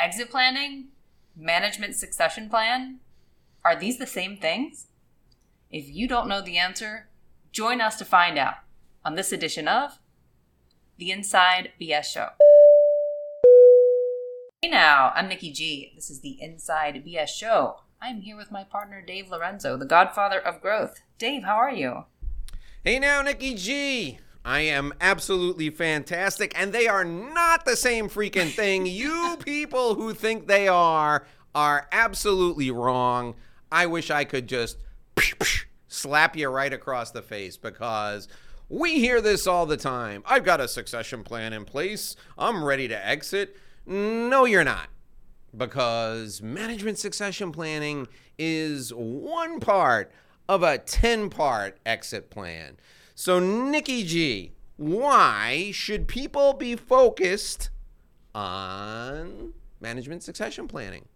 Exit 0.00 0.30
planning, 0.30 0.90
management 1.36 1.96
succession 1.96 2.48
plan, 2.48 3.00
are 3.64 3.74
these 3.74 3.98
the 3.98 4.06
same 4.06 4.36
things? 4.36 4.86
If 5.72 5.88
you 5.88 6.06
don't 6.06 6.28
know 6.28 6.40
the 6.40 6.56
answer, 6.56 7.08
join 7.50 7.80
us 7.80 7.96
to 7.96 8.04
find 8.04 8.38
out 8.38 8.54
on 9.04 9.16
this 9.16 9.32
edition 9.32 9.66
of 9.66 9.98
The 10.98 11.10
Inside 11.10 11.72
BS 11.80 12.04
Show. 12.04 12.28
Hey 14.62 14.70
now, 14.70 15.10
I'm 15.16 15.26
Nikki 15.26 15.50
G. 15.50 15.90
This 15.96 16.10
is 16.10 16.20
the 16.20 16.40
Inside 16.40 17.02
BS 17.04 17.30
Show. 17.30 17.80
I'm 18.00 18.20
here 18.20 18.36
with 18.36 18.52
my 18.52 18.62
partner 18.62 19.02
Dave 19.04 19.28
Lorenzo, 19.28 19.76
the 19.76 19.84
godfather 19.84 20.38
of 20.38 20.62
growth. 20.62 21.02
Dave, 21.18 21.42
how 21.42 21.56
are 21.56 21.72
you? 21.72 22.04
Hey 22.84 23.00
now, 23.00 23.20
Nikki 23.22 23.56
G. 23.56 24.20
I 24.44 24.60
am 24.60 24.94
absolutely 25.00 25.70
fantastic, 25.70 26.52
and 26.58 26.72
they 26.72 26.86
are 26.86 27.04
not 27.04 27.64
the 27.64 27.76
same 27.76 28.08
freaking 28.08 28.50
thing. 28.50 28.86
you 28.86 29.36
people 29.44 29.94
who 29.94 30.14
think 30.14 30.46
they 30.46 30.68
are 30.68 31.26
are 31.54 31.88
absolutely 31.92 32.70
wrong. 32.70 33.34
I 33.70 33.86
wish 33.86 34.10
I 34.10 34.24
could 34.24 34.46
just 34.46 34.78
slap 35.88 36.36
you 36.36 36.48
right 36.48 36.72
across 36.72 37.10
the 37.10 37.22
face 37.22 37.56
because 37.56 38.28
we 38.68 39.00
hear 39.00 39.20
this 39.20 39.46
all 39.46 39.66
the 39.66 39.76
time. 39.76 40.22
I've 40.26 40.44
got 40.44 40.60
a 40.60 40.68
succession 40.68 41.24
plan 41.24 41.52
in 41.52 41.64
place. 41.64 42.16
I'm 42.36 42.64
ready 42.64 42.88
to 42.88 43.06
exit. 43.06 43.56
No, 43.86 44.44
you're 44.44 44.64
not. 44.64 44.88
Because 45.56 46.42
management 46.42 46.98
succession 46.98 47.52
planning 47.52 48.06
is 48.38 48.92
one 48.94 49.60
part 49.60 50.12
of 50.48 50.62
a 50.62 50.78
10 50.78 51.30
part 51.30 51.78
exit 51.86 52.30
plan. 52.30 52.76
So, 53.20 53.40
Nikki 53.40 54.04
G, 54.04 54.52
why 54.76 55.72
should 55.72 56.06
people 56.06 56.52
be 56.52 56.76
focused 56.76 57.70
on 58.32 59.54
management 59.80 60.22
succession 60.22 60.68
planning? 60.68 61.06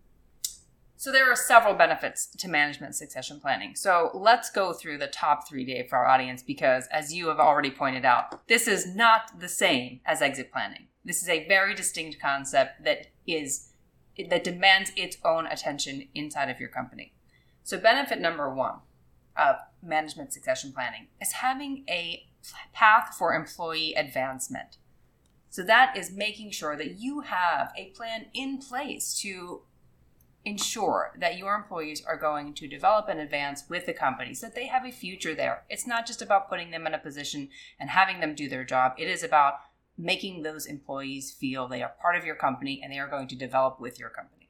So, 0.97 1.13
there 1.13 1.31
are 1.31 1.37
several 1.37 1.75
benefits 1.75 2.27
to 2.27 2.49
management 2.49 2.97
succession 2.97 3.39
planning. 3.39 3.77
So, 3.77 4.11
let's 4.15 4.51
go 4.51 4.73
through 4.73 4.99
the 4.99 5.07
top 5.07 5.49
three, 5.49 5.65
Dave, 5.65 5.89
for 5.89 5.99
our 5.99 6.07
audience, 6.07 6.43
because 6.43 6.89
as 6.89 7.15
you 7.15 7.29
have 7.29 7.39
already 7.39 7.71
pointed 7.71 8.05
out, 8.05 8.49
this 8.49 8.67
is 8.67 8.97
not 8.97 9.39
the 9.39 9.49
same 9.49 10.01
as 10.05 10.21
exit 10.21 10.51
planning. 10.51 10.89
This 11.05 11.23
is 11.23 11.29
a 11.29 11.47
very 11.47 11.73
distinct 11.73 12.21
concept 12.21 12.83
that 12.83 13.13
is 13.29 13.69
that 14.29 14.43
demands 14.43 14.91
its 14.97 15.19
own 15.25 15.47
attention 15.47 16.09
inside 16.17 16.51
of 16.51 16.59
your 16.59 16.69
company. 16.69 17.13
So, 17.63 17.79
benefit 17.79 18.21
number 18.21 18.53
one 18.53 18.81
of 19.37 19.59
management 19.83 20.33
succession 20.33 20.73
planning 20.73 21.09
is 21.21 21.33
having 21.33 21.85
a 21.89 22.27
path 22.73 23.15
for 23.19 23.35
employee 23.35 23.95
advancement. 23.95 24.79
So 25.51 25.63
that 25.65 25.97
is 25.97 26.11
making 26.11 26.53
sure 26.53 26.77
that 26.77 26.99
you 26.99 27.21
have 27.21 27.73
a 27.77 27.91
plan 27.91 28.27
in 28.33 28.59
place 28.59 29.19
to 29.21 29.63
ensure 30.45 31.13
that 31.21 31.39
your 31.39 31.55
employees 31.55 32.03
are 32.05 32.17
going 32.17 32.55
to 32.55 32.67
develop 32.67 33.09
and 33.09 33.21
advance 33.21 33.65
with 33.69 33.87
the 33.87 33.93
company 33.93 34.35
so 34.35 34.47
that 34.47 34.55
they 34.55 34.67
have 34.67 34.85
a 34.85 34.91
future 34.91 35.35
there. 35.35 35.65
It's 35.69 35.87
not 35.87 36.07
just 36.07 36.23
about 36.23 36.49
putting 36.49 36.71
them 36.71 36.87
in 36.87 36.95
a 36.95 36.99
position 36.99 37.49
and 37.79 37.91
having 37.91 38.21
them 38.21 38.35
do 38.35 38.49
their 38.49 38.65
job. 38.65 38.95
It 38.99 39.09
is 39.09 39.23
about 39.23 39.55
making 39.97 40.43
those 40.43 40.67
employees 40.67 41.31
feel 41.31 41.69
they 41.69 41.83
are 41.83 41.95
part 42.01 42.17
of 42.17 42.25
your 42.25 42.35
company 42.35 42.81
and 42.83 42.93
they 42.93 42.99
are 42.99 43.09
going 43.09 43.29
to 43.29 43.37
develop 43.37 43.79
with 43.79 44.01
your 44.01 44.09
company. 44.09 44.42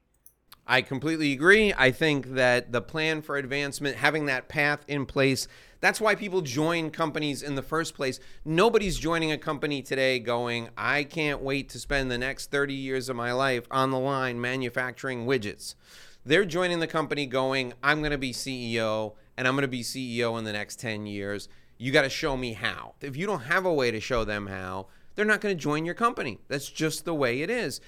I 0.66 0.82
completely 0.82 1.32
agree. 1.32 1.72
I 1.76 1.90
think 1.90 2.34
that 2.34 2.72
the 2.72 2.80
plan 2.80 3.22
for 3.22 3.36
advancement, 3.36 3.96
having 3.96 4.26
that 4.26 4.48
path 4.48 4.84
in 4.86 5.06
place, 5.06 5.48
that's 5.80 6.00
why 6.00 6.14
people 6.14 6.40
join 6.42 6.90
companies 6.90 7.42
in 7.42 7.56
the 7.56 7.62
first 7.62 7.94
place. 7.94 8.20
Nobody's 8.44 8.96
joining 8.96 9.32
a 9.32 9.38
company 9.38 9.82
today 9.82 10.20
going, 10.20 10.68
I 10.78 11.02
can't 11.02 11.42
wait 11.42 11.68
to 11.70 11.80
spend 11.80 12.10
the 12.10 12.18
next 12.18 12.52
30 12.52 12.74
years 12.74 13.08
of 13.08 13.16
my 13.16 13.32
life 13.32 13.66
on 13.70 13.90
the 13.90 13.98
line 13.98 14.40
manufacturing 14.40 15.26
widgets. 15.26 15.74
They're 16.24 16.44
joining 16.44 16.78
the 16.78 16.86
company 16.86 17.26
going, 17.26 17.72
I'm 17.82 17.98
going 17.98 18.12
to 18.12 18.18
be 18.18 18.32
CEO 18.32 19.14
and 19.36 19.48
I'm 19.48 19.54
going 19.54 19.62
to 19.62 19.68
be 19.68 19.82
CEO 19.82 20.38
in 20.38 20.44
the 20.44 20.52
next 20.52 20.78
10 20.78 21.06
years. 21.06 21.48
You 21.78 21.90
got 21.90 22.02
to 22.02 22.08
show 22.08 22.36
me 22.36 22.52
how. 22.52 22.94
If 23.00 23.16
you 23.16 23.26
don't 23.26 23.40
have 23.40 23.66
a 23.66 23.72
way 23.72 23.90
to 23.90 23.98
show 23.98 24.22
them 24.24 24.46
how, 24.46 24.86
they're 25.16 25.24
not 25.24 25.40
going 25.40 25.56
to 25.56 25.60
join 25.60 25.84
your 25.84 25.96
company. 25.96 26.38
That's 26.46 26.70
just 26.70 27.04
the 27.04 27.14
way 27.14 27.42
it 27.42 27.50
is. 27.50 27.80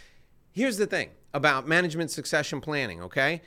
Here's 0.54 0.76
the 0.76 0.86
thing 0.86 1.10
about 1.32 1.66
management 1.66 2.12
succession 2.12 2.60
planning, 2.60 3.02
okay? 3.02 3.42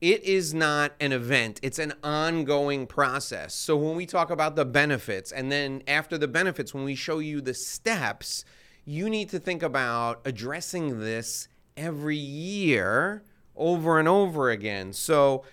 It 0.00 0.24
is 0.24 0.52
not 0.52 0.94
an 0.98 1.12
event, 1.12 1.60
it's 1.62 1.78
an 1.78 1.92
ongoing 2.02 2.88
process. 2.88 3.54
So 3.54 3.76
when 3.76 3.94
we 3.94 4.04
talk 4.04 4.30
about 4.30 4.56
the 4.56 4.64
benefits, 4.64 5.30
and 5.30 5.52
then 5.52 5.84
after 5.86 6.18
the 6.18 6.26
benefits, 6.26 6.74
when 6.74 6.82
we 6.82 6.96
show 6.96 7.20
you 7.20 7.40
the 7.40 7.54
steps, 7.54 8.44
you 8.84 9.08
need 9.08 9.28
to 9.28 9.38
think 9.38 9.62
about 9.62 10.22
addressing 10.24 10.98
this 10.98 11.46
every 11.76 12.16
year 12.16 13.22
over 13.54 14.00
and 14.00 14.08
over 14.08 14.50
again. 14.50 14.92
So 14.92 15.44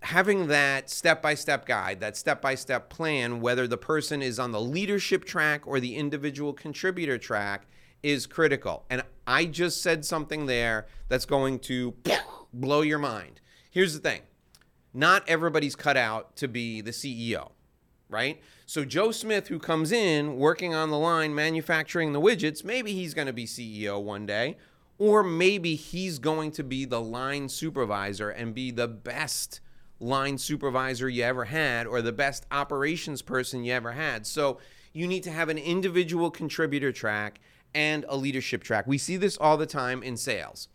having 0.00 0.48
that 0.48 0.90
step 0.90 1.22
by 1.22 1.34
step 1.34 1.64
guide, 1.64 2.00
that 2.00 2.16
step 2.16 2.42
by 2.42 2.56
step 2.56 2.90
plan, 2.90 3.40
whether 3.40 3.68
the 3.68 3.78
person 3.78 4.20
is 4.20 4.40
on 4.40 4.50
the 4.50 4.60
leadership 4.60 5.24
track 5.24 5.64
or 5.64 5.78
the 5.78 5.94
individual 5.94 6.52
contributor 6.52 7.18
track, 7.18 7.68
is 8.02 8.26
critical. 8.26 8.84
And 8.90 9.02
I 9.26 9.44
just 9.44 9.82
said 9.82 10.04
something 10.04 10.46
there 10.46 10.86
that's 11.08 11.26
going 11.26 11.58
to 11.60 11.94
blow 12.52 12.82
your 12.82 12.98
mind. 12.98 13.40
Here's 13.70 13.94
the 13.94 14.00
thing 14.00 14.22
not 14.94 15.28
everybody's 15.28 15.76
cut 15.76 15.96
out 15.96 16.36
to 16.36 16.48
be 16.48 16.80
the 16.80 16.90
CEO, 16.90 17.52
right? 18.08 18.40
So, 18.66 18.84
Joe 18.84 19.12
Smith, 19.12 19.48
who 19.48 19.58
comes 19.58 19.92
in 19.92 20.36
working 20.36 20.74
on 20.74 20.90
the 20.90 20.98
line 20.98 21.34
manufacturing 21.34 22.12
the 22.12 22.20
widgets, 22.20 22.64
maybe 22.64 22.92
he's 22.92 23.14
going 23.14 23.26
to 23.26 23.32
be 23.32 23.46
CEO 23.46 24.02
one 24.02 24.26
day, 24.26 24.56
or 24.98 25.22
maybe 25.22 25.74
he's 25.74 26.18
going 26.18 26.50
to 26.52 26.64
be 26.64 26.84
the 26.84 27.00
line 27.00 27.48
supervisor 27.48 28.30
and 28.30 28.54
be 28.54 28.70
the 28.70 28.88
best 28.88 29.60
line 30.00 30.38
supervisor 30.38 31.08
you 31.08 31.24
ever 31.24 31.46
had 31.46 31.86
or 31.86 32.00
the 32.02 32.12
best 32.12 32.46
operations 32.50 33.20
person 33.22 33.64
you 33.64 33.72
ever 33.72 33.92
had. 33.92 34.26
So, 34.26 34.58
you 34.92 35.06
need 35.06 35.22
to 35.24 35.30
have 35.30 35.48
an 35.48 35.58
individual 35.58 36.30
contributor 36.30 36.92
track 36.92 37.40
and 37.78 38.04
a 38.08 38.16
leadership 38.16 38.64
track. 38.64 38.88
We 38.88 38.98
see 38.98 39.16
this 39.16 39.36
all 39.36 39.56
the 39.56 39.64
time 39.64 40.02
in 40.02 40.16
sales. 40.16 40.66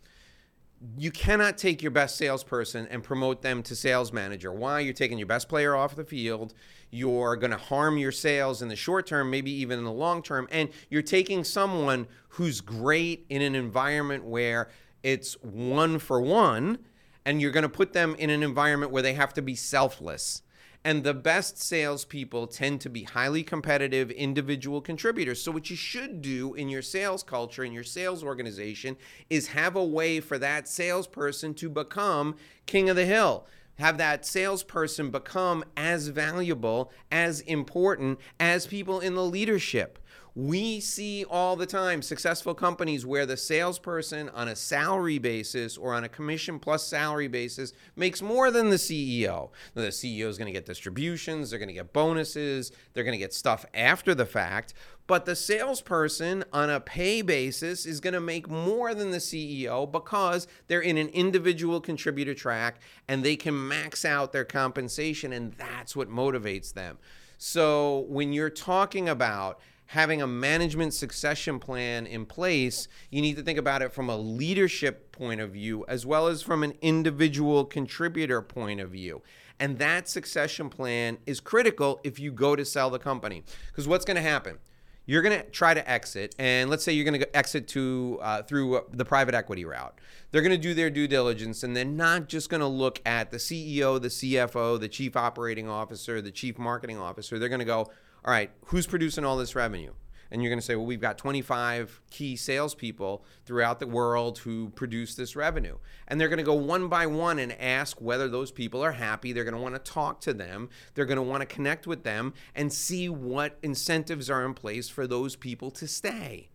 You 0.96 1.10
cannot 1.10 1.58
take 1.58 1.82
your 1.82 1.90
best 1.90 2.16
salesperson 2.16 2.88
and 2.90 3.04
promote 3.04 3.42
them 3.42 3.62
to 3.64 3.76
sales 3.76 4.10
manager. 4.10 4.50
Why? 4.50 4.80
You're 4.80 4.94
taking 4.94 5.18
your 5.18 5.26
best 5.26 5.46
player 5.46 5.76
off 5.76 5.96
the 5.96 6.04
field. 6.04 6.54
You're 6.90 7.36
going 7.36 7.50
to 7.50 7.58
harm 7.58 7.98
your 7.98 8.10
sales 8.10 8.62
in 8.62 8.68
the 8.68 8.76
short 8.76 9.06
term, 9.06 9.30
maybe 9.30 9.50
even 9.50 9.78
in 9.78 9.84
the 9.84 9.92
long 9.92 10.22
term. 10.22 10.48
And 10.50 10.70
you're 10.88 11.02
taking 11.02 11.44
someone 11.44 12.06
who's 12.30 12.62
great 12.62 13.26
in 13.28 13.42
an 13.42 13.54
environment 13.54 14.24
where 14.24 14.70
it's 15.02 15.34
one 15.42 15.98
for 15.98 16.22
one, 16.22 16.78
and 17.26 17.38
you're 17.42 17.50
going 17.50 17.64
to 17.64 17.68
put 17.68 17.92
them 17.92 18.14
in 18.18 18.30
an 18.30 18.42
environment 18.42 18.92
where 18.92 19.02
they 19.02 19.12
have 19.12 19.34
to 19.34 19.42
be 19.42 19.54
selfless 19.54 20.40
and 20.84 21.02
the 21.02 21.14
best 21.14 21.58
salespeople 21.58 22.46
tend 22.46 22.80
to 22.82 22.90
be 22.90 23.04
highly 23.04 23.42
competitive 23.42 24.10
individual 24.10 24.80
contributors. 24.80 25.42
So, 25.42 25.50
what 25.50 25.70
you 25.70 25.76
should 25.76 26.20
do 26.20 26.54
in 26.54 26.68
your 26.68 26.82
sales 26.82 27.22
culture, 27.22 27.64
in 27.64 27.72
your 27.72 27.84
sales 27.84 28.22
organization, 28.22 28.96
is 29.30 29.48
have 29.48 29.76
a 29.76 29.84
way 29.84 30.20
for 30.20 30.38
that 30.38 30.68
salesperson 30.68 31.54
to 31.54 31.68
become 31.68 32.36
king 32.66 32.90
of 32.90 32.96
the 32.96 33.06
hill 33.06 33.46
have 33.78 33.98
that 33.98 34.24
salesperson 34.24 35.10
become 35.10 35.64
as 35.76 36.08
valuable, 36.08 36.92
as 37.10 37.40
important 37.40 38.20
as 38.38 38.66
people 38.66 39.00
in 39.00 39.14
the 39.14 39.24
leadership. 39.24 39.98
We 40.36 40.80
see 40.80 41.24
all 41.24 41.54
the 41.54 41.64
time 41.64 42.02
successful 42.02 42.54
companies 42.54 43.06
where 43.06 43.24
the 43.24 43.36
salesperson 43.36 44.28
on 44.30 44.48
a 44.48 44.56
salary 44.56 45.18
basis 45.18 45.76
or 45.76 45.94
on 45.94 46.02
a 46.02 46.08
commission 46.08 46.58
plus 46.58 46.84
salary 46.84 47.28
basis 47.28 47.72
makes 47.94 48.20
more 48.20 48.50
than 48.50 48.68
the 48.68 48.76
CEO. 48.76 49.50
The 49.74 49.82
CEO 49.82 50.26
is 50.26 50.36
going 50.36 50.46
to 50.46 50.52
get 50.52 50.66
distributions, 50.66 51.50
they're 51.50 51.60
going 51.60 51.68
to 51.68 51.74
get 51.74 51.92
bonuses, 51.92 52.72
they're 52.92 53.04
going 53.04 53.12
to 53.12 53.18
get 53.18 53.32
stuff 53.32 53.64
after 53.74 54.12
the 54.12 54.26
fact. 54.26 54.74
But 55.06 55.24
the 55.24 55.36
salesperson 55.36 56.42
on 56.52 56.68
a 56.68 56.80
pay 56.80 57.22
basis 57.22 57.86
is 57.86 58.00
going 58.00 58.14
to 58.14 58.20
make 58.20 58.50
more 58.50 58.92
than 58.92 59.12
the 59.12 59.18
CEO 59.18 59.90
because 59.90 60.48
they're 60.66 60.80
in 60.80 60.96
an 60.96 61.10
individual 61.10 61.80
contributor 61.80 62.34
track 62.34 62.80
and 63.06 63.22
they 63.22 63.36
can 63.36 63.68
max 63.68 64.04
out 64.04 64.32
their 64.32 64.44
compensation, 64.44 65.32
and 65.32 65.52
that's 65.52 65.94
what 65.94 66.08
motivates 66.08 66.72
them. 66.72 66.98
So 67.38 68.06
when 68.08 68.32
you're 68.32 68.50
talking 68.50 69.08
about 69.08 69.60
having 69.86 70.22
a 70.22 70.26
management 70.26 70.94
succession 70.94 71.58
plan 71.58 72.06
in 72.06 72.26
place, 72.26 72.88
you 73.10 73.20
need 73.20 73.36
to 73.36 73.42
think 73.42 73.58
about 73.58 73.82
it 73.82 73.92
from 73.92 74.08
a 74.08 74.16
leadership 74.16 75.12
point 75.12 75.40
of 75.40 75.50
view 75.50 75.84
as 75.88 76.06
well 76.06 76.26
as 76.26 76.42
from 76.42 76.62
an 76.62 76.74
individual 76.80 77.64
contributor 77.64 78.40
point 78.42 78.80
of 78.80 78.90
view. 78.90 79.22
And 79.60 79.78
that 79.78 80.08
succession 80.08 80.68
plan 80.68 81.18
is 81.26 81.40
critical 81.40 82.00
if 82.02 82.18
you 82.18 82.32
go 82.32 82.56
to 82.56 82.64
sell 82.64 82.90
the 82.90 82.98
company. 82.98 83.44
Because 83.68 83.86
what's 83.86 84.04
going 84.04 84.16
to 84.16 84.22
happen? 84.22 84.58
You're 85.06 85.20
going 85.20 85.38
to 85.38 85.44
try 85.50 85.74
to 85.74 85.88
exit, 85.88 86.34
and 86.38 86.70
let's 86.70 86.82
say 86.82 86.92
you're 86.92 87.04
going 87.04 87.20
to 87.20 87.36
exit 87.36 87.68
to 87.68 88.18
uh, 88.22 88.42
through 88.42 88.80
the 88.90 89.04
private 89.04 89.34
equity 89.34 89.66
route. 89.66 89.98
They're 90.30 90.40
going 90.40 90.52
to 90.52 90.58
do 90.58 90.72
their 90.72 90.88
due 90.88 91.06
diligence, 91.06 91.62
and 91.62 91.76
they're 91.76 91.84
not 91.84 92.26
just 92.26 92.48
going 92.48 92.62
to 92.62 92.66
look 92.66 93.02
at 93.04 93.30
the 93.30 93.36
CEO, 93.36 94.00
the 94.00 94.08
CFO, 94.08 94.80
the 94.80 94.88
chief 94.88 95.14
operating 95.14 95.68
officer, 95.68 96.22
the 96.22 96.30
chief 96.30 96.58
marketing 96.58 96.98
officer. 96.98 97.38
They're 97.38 97.50
going 97.50 97.58
to 97.58 97.66
go, 97.66 97.90
all 98.24 98.32
right, 98.32 98.50
who's 98.66 98.86
producing 98.86 99.24
all 99.24 99.36
this 99.36 99.54
revenue? 99.54 99.92
And 100.30 100.42
you're 100.42 100.50
going 100.50 100.58
to 100.58 100.64
say, 100.64 100.74
well, 100.74 100.86
we've 100.86 101.00
got 101.00 101.18
25 101.18 102.00
key 102.10 102.34
salespeople 102.34 103.24
throughout 103.44 103.78
the 103.78 103.86
world 103.86 104.38
who 104.38 104.70
produce 104.70 105.14
this 105.14 105.36
revenue. 105.36 105.78
And 106.08 106.20
they're 106.20 106.28
going 106.28 106.38
to 106.38 106.42
go 106.42 106.54
one 106.54 106.88
by 106.88 107.06
one 107.06 107.38
and 107.38 107.52
ask 107.52 108.00
whether 108.00 108.28
those 108.28 108.50
people 108.50 108.82
are 108.82 108.92
happy. 108.92 109.32
They're 109.32 109.44
going 109.44 109.54
to 109.54 109.60
want 109.60 109.74
to 109.74 109.92
talk 109.92 110.20
to 110.22 110.32
them. 110.32 110.70
They're 110.94 111.04
going 111.04 111.18
to 111.18 111.22
want 111.22 111.42
to 111.42 111.46
connect 111.46 111.86
with 111.86 112.02
them 112.02 112.34
and 112.54 112.72
see 112.72 113.08
what 113.08 113.58
incentives 113.62 114.28
are 114.28 114.44
in 114.44 114.54
place 114.54 114.88
for 114.88 115.06
those 115.06 115.36
people 115.36 115.70
to 115.72 115.86
stay. 115.86 116.48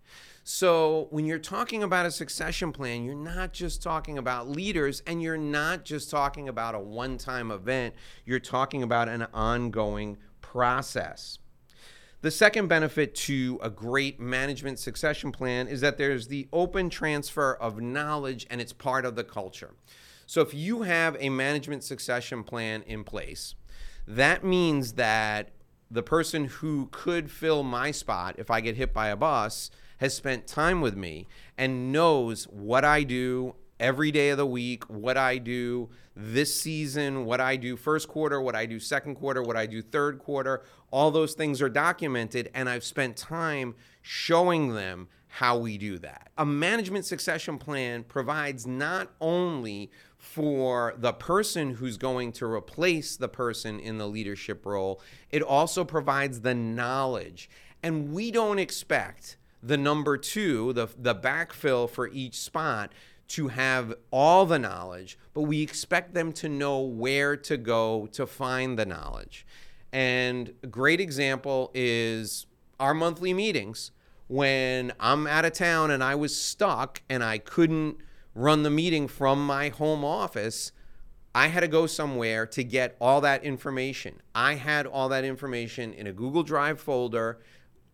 So, 0.44 1.08
when 1.12 1.26
you're 1.26 1.38
talking 1.38 1.84
about 1.84 2.08
a 2.08 2.12
succession 2.12 2.72
plan, 2.72 3.04
you're 3.04 3.14
not 3.14 3.54
just 3.54 3.84
talking 3.84 4.18
about 4.18 4.50
leaders 4.50 5.04
and 5.06 5.22
you're 5.22 5.38
not 5.38 5.86
just 5.86 6.10
talking 6.10 6.50
about 6.50 6.74
a 6.74 6.80
one 6.80 7.20
time 7.20 7.52
event, 7.52 7.94
you're 8.26 8.40
talking 8.40 8.82
about 8.82 9.10
an 9.10 9.28
ongoing 9.32 10.18
process. 10.42 11.38
The 12.22 12.32
second 12.32 12.68
benefit 12.68 13.16
to 13.16 13.58
a 13.64 13.70
great 13.70 14.20
management 14.20 14.78
succession 14.78 15.32
plan 15.32 15.70
is 15.70 15.80
that 15.80 15.98
there's 15.98 16.28
the 16.28 16.50
open 16.52 16.90
transfer 16.90 17.54
of 17.54 17.80
knowledge 17.80 18.46
and 18.50 18.60
it's 18.60 18.74
part 18.74 19.06
of 19.06 19.16
the 19.16 19.24
culture. 19.24 19.74
So 20.26 20.42
if 20.42 20.54
you 20.54 20.82
have 20.82 21.16
a 21.22 21.30
management 21.30 21.82
succession 21.86 22.44
plan 22.44 22.82
in 22.82 23.06
place, 23.06 23.56
that 24.06 24.44
means 24.44 24.94
that 24.94 25.52
the 25.90 26.04
person 26.04 26.46
who 26.46 26.90
could 26.92 27.32
fill 27.32 27.64
my 27.64 27.92
spot 27.92 28.36
if 28.38 28.52
I 28.52 28.60
get 28.60 28.76
hit 28.76 28.94
by 28.94 29.08
a 29.08 29.16
bus 29.16 29.72
has 30.00 30.14
spent 30.14 30.46
time 30.46 30.82
with 30.82 30.98
me 30.98 31.26
and 31.58 31.94
knows 31.94 32.44
what 32.46 32.84
I 32.84 33.04
do 33.04 33.56
every 33.80 34.12
day 34.12 34.32
of 34.32 34.38
the 34.38 34.46
week, 34.46 34.84
what 34.90 35.16
I 35.16 35.38
do 35.38 35.90
this 36.22 36.60
season, 36.60 37.24
what 37.24 37.40
I 37.40 37.56
do 37.56 37.78
first 37.78 38.10
quarter, 38.10 38.42
what 38.42 38.56
I 38.56 38.66
do 38.66 38.80
second 38.80 39.16
quarter, 39.16 39.42
what 39.42 39.56
I 39.56 39.66
do 39.66 39.82
third 39.82 40.20
quarter. 40.20 40.64
All 40.92 41.12
those 41.12 41.34
things 41.34 41.62
are 41.62 41.70
documented, 41.70 42.50
and 42.54 42.68
I've 42.68 42.84
spent 42.84 43.16
time 43.16 43.76
showing 44.02 44.74
them 44.74 45.08
how 45.28 45.58
we 45.58 45.78
do 45.78 45.98
that. 46.00 46.32
A 46.38 46.46
management 46.46 47.06
succession 47.06 47.58
plan 47.58 48.04
provides 48.04 48.68
not 48.68 49.12
only 49.22 49.92
for 50.18 50.94
the 50.98 51.14
person 51.14 51.76
who's 51.76 51.98
going 51.98 52.34
to 52.34 52.46
replace 52.46 53.16
the 53.16 53.30
person 53.30 53.80
in 53.80 53.98
the 53.98 54.08
leadership 54.08 54.66
role, 54.66 55.00
it 55.32 55.42
also 55.42 55.86
provides 55.86 56.42
the 56.42 56.54
knowledge. 56.54 57.50
And 57.82 58.12
we 58.12 58.32
don't 58.32 58.60
expect 58.60 59.38
the 59.62 59.78
number 59.78 60.18
two, 60.18 60.74
the, 60.74 60.88
the 60.98 61.16
backfill 61.16 61.90
for 61.90 62.08
each 62.08 62.40
spot, 62.40 62.92
to 63.30 63.48
have 63.50 63.94
all 64.12 64.46
the 64.46 64.60
knowledge, 64.60 65.18
but 65.34 65.42
we 65.42 65.62
expect 65.62 66.14
them 66.14 66.32
to 66.34 66.50
know 66.50 66.82
where 66.82 67.38
to 67.38 67.58
go 67.58 68.08
to 68.12 68.26
find 68.26 68.78
the 68.78 68.86
knowledge. 68.86 69.46
And 69.92 70.54
a 70.64 70.68
great 70.68 71.00
example 71.00 71.72
is 71.74 72.46
our 72.80 72.94
monthly 72.94 73.34
meetings. 73.34 73.92
When 74.28 74.94
I'm 75.00 75.26
out 75.26 75.46
of 75.46 75.54
town 75.54 75.90
and 75.90 76.04
I 76.04 76.16
was 76.16 76.36
stuck 76.36 77.02
and 77.10 77.24
I 77.24 77.40
couldn't 77.40 77.98
run 78.36 78.64
the 78.64 78.70
meeting 78.70 79.08
from 79.08 79.46
my 79.46 79.70
home 79.70 80.06
office, 80.06 80.72
I 81.34 81.48
had 81.48 81.62
to 81.62 81.68
go 81.68 81.86
somewhere 81.88 82.46
to 82.48 82.64
get 82.64 82.96
all 83.00 83.22
that 83.22 83.44
information. 83.44 84.22
I 84.34 84.56
had 84.56 84.86
all 84.86 85.10
that 85.10 85.24
information 85.24 85.94
in 85.94 86.08
a 86.08 86.14
Google 86.14 86.44
Drive 86.44 86.80
folder 86.80 87.40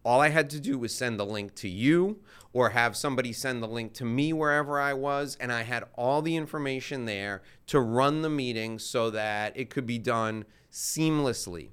all 0.06 0.22
I 0.22 0.30
had 0.30 0.52
to 0.52 0.60
do 0.60 0.78
was 0.78 0.94
send 0.94 1.20
the 1.20 1.26
link 1.26 1.56
to 1.56 1.68
you 1.68 2.20
or 2.54 2.70
have 2.70 2.96
somebody 2.96 3.34
send 3.34 3.62
the 3.62 3.68
link 3.68 3.94
to 3.96 4.06
me 4.06 4.32
wherever 4.32 4.80
I 4.80 4.94
was. 4.94 5.36
And 5.42 5.52
I 5.52 5.64
had 5.64 5.84
all 5.96 6.22
the 6.22 6.36
information 6.36 7.06
there 7.06 7.42
to 7.68 7.80
run 7.82 8.22
the 8.22 8.30
meeting 8.30 8.78
so 8.80 9.10
that 9.10 9.58
it 9.58 9.70
could 9.72 9.88
be 9.88 9.98
done 9.98 10.46
seamlessly. 10.72 11.70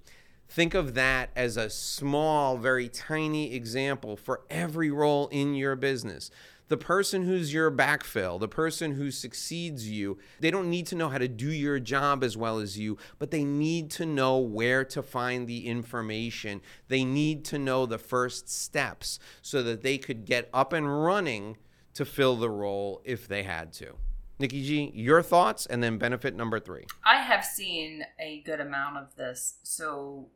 Think 0.48 0.74
of 0.74 0.94
that 0.94 1.30
as 1.36 1.56
a 1.56 1.70
small, 1.70 2.56
very 2.56 2.88
tiny 2.88 3.54
example 3.54 4.16
for 4.16 4.42
every 4.50 4.90
role 4.90 5.28
in 5.28 5.54
your 5.54 5.76
business 5.76 6.30
the 6.72 6.76
person 6.78 7.26
who's 7.26 7.52
your 7.52 7.70
backfill, 7.70 8.40
the 8.40 8.48
person 8.48 8.92
who 8.92 9.10
succeeds 9.10 9.90
you, 9.90 10.16
they 10.40 10.50
don't 10.50 10.70
need 10.70 10.86
to 10.86 10.94
know 10.94 11.10
how 11.10 11.18
to 11.18 11.28
do 11.28 11.52
your 11.52 11.78
job 11.78 12.24
as 12.24 12.34
well 12.34 12.58
as 12.60 12.78
you, 12.78 12.96
but 13.18 13.30
they 13.30 13.44
need 13.44 13.90
to 13.90 14.06
know 14.06 14.38
where 14.38 14.82
to 14.82 15.02
find 15.02 15.46
the 15.46 15.66
information. 15.66 16.62
They 16.88 17.04
need 17.04 17.44
to 17.44 17.58
know 17.58 17.84
the 17.84 17.98
first 17.98 18.48
steps 18.48 19.18
so 19.42 19.62
that 19.64 19.82
they 19.82 19.98
could 19.98 20.24
get 20.24 20.48
up 20.54 20.72
and 20.72 21.04
running 21.04 21.58
to 21.92 22.06
fill 22.06 22.36
the 22.36 22.48
role 22.48 23.02
if 23.04 23.28
they 23.28 23.42
had 23.42 23.74
to. 23.74 23.92
Nikki 24.38 24.64
G, 24.64 24.92
your 24.94 25.20
thoughts 25.22 25.66
and 25.66 25.82
then 25.82 25.98
benefit 25.98 26.34
number 26.34 26.58
three. 26.58 26.86
I 27.04 27.16
have 27.16 27.44
seen 27.44 28.06
a 28.18 28.40
good 28.46 28.60
amount 28.60 28.96
of 28.96 29.14
this. 29.16 29.58
So 29.62 30.30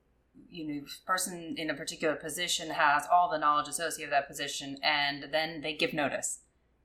you 0.50 0.66
know 0.66 0.86
person 1.06 1.54
in 1.56 1.70
a 1.70 1.74
particular 1.74 2.14
position 2.14 2.70
has 2.70 3.04
all 3.10 3.30
the 3.30 3.38
knowledge 3.38 3.68
associated 3.68 4.10
with 4.10 4.18
that 4.18 4.28
position 4.28 4.76
and 4.82 5.32
then 5.32 5.60
they 5.60 5.74
give 5.74 5.92
notice. 5.92 6.40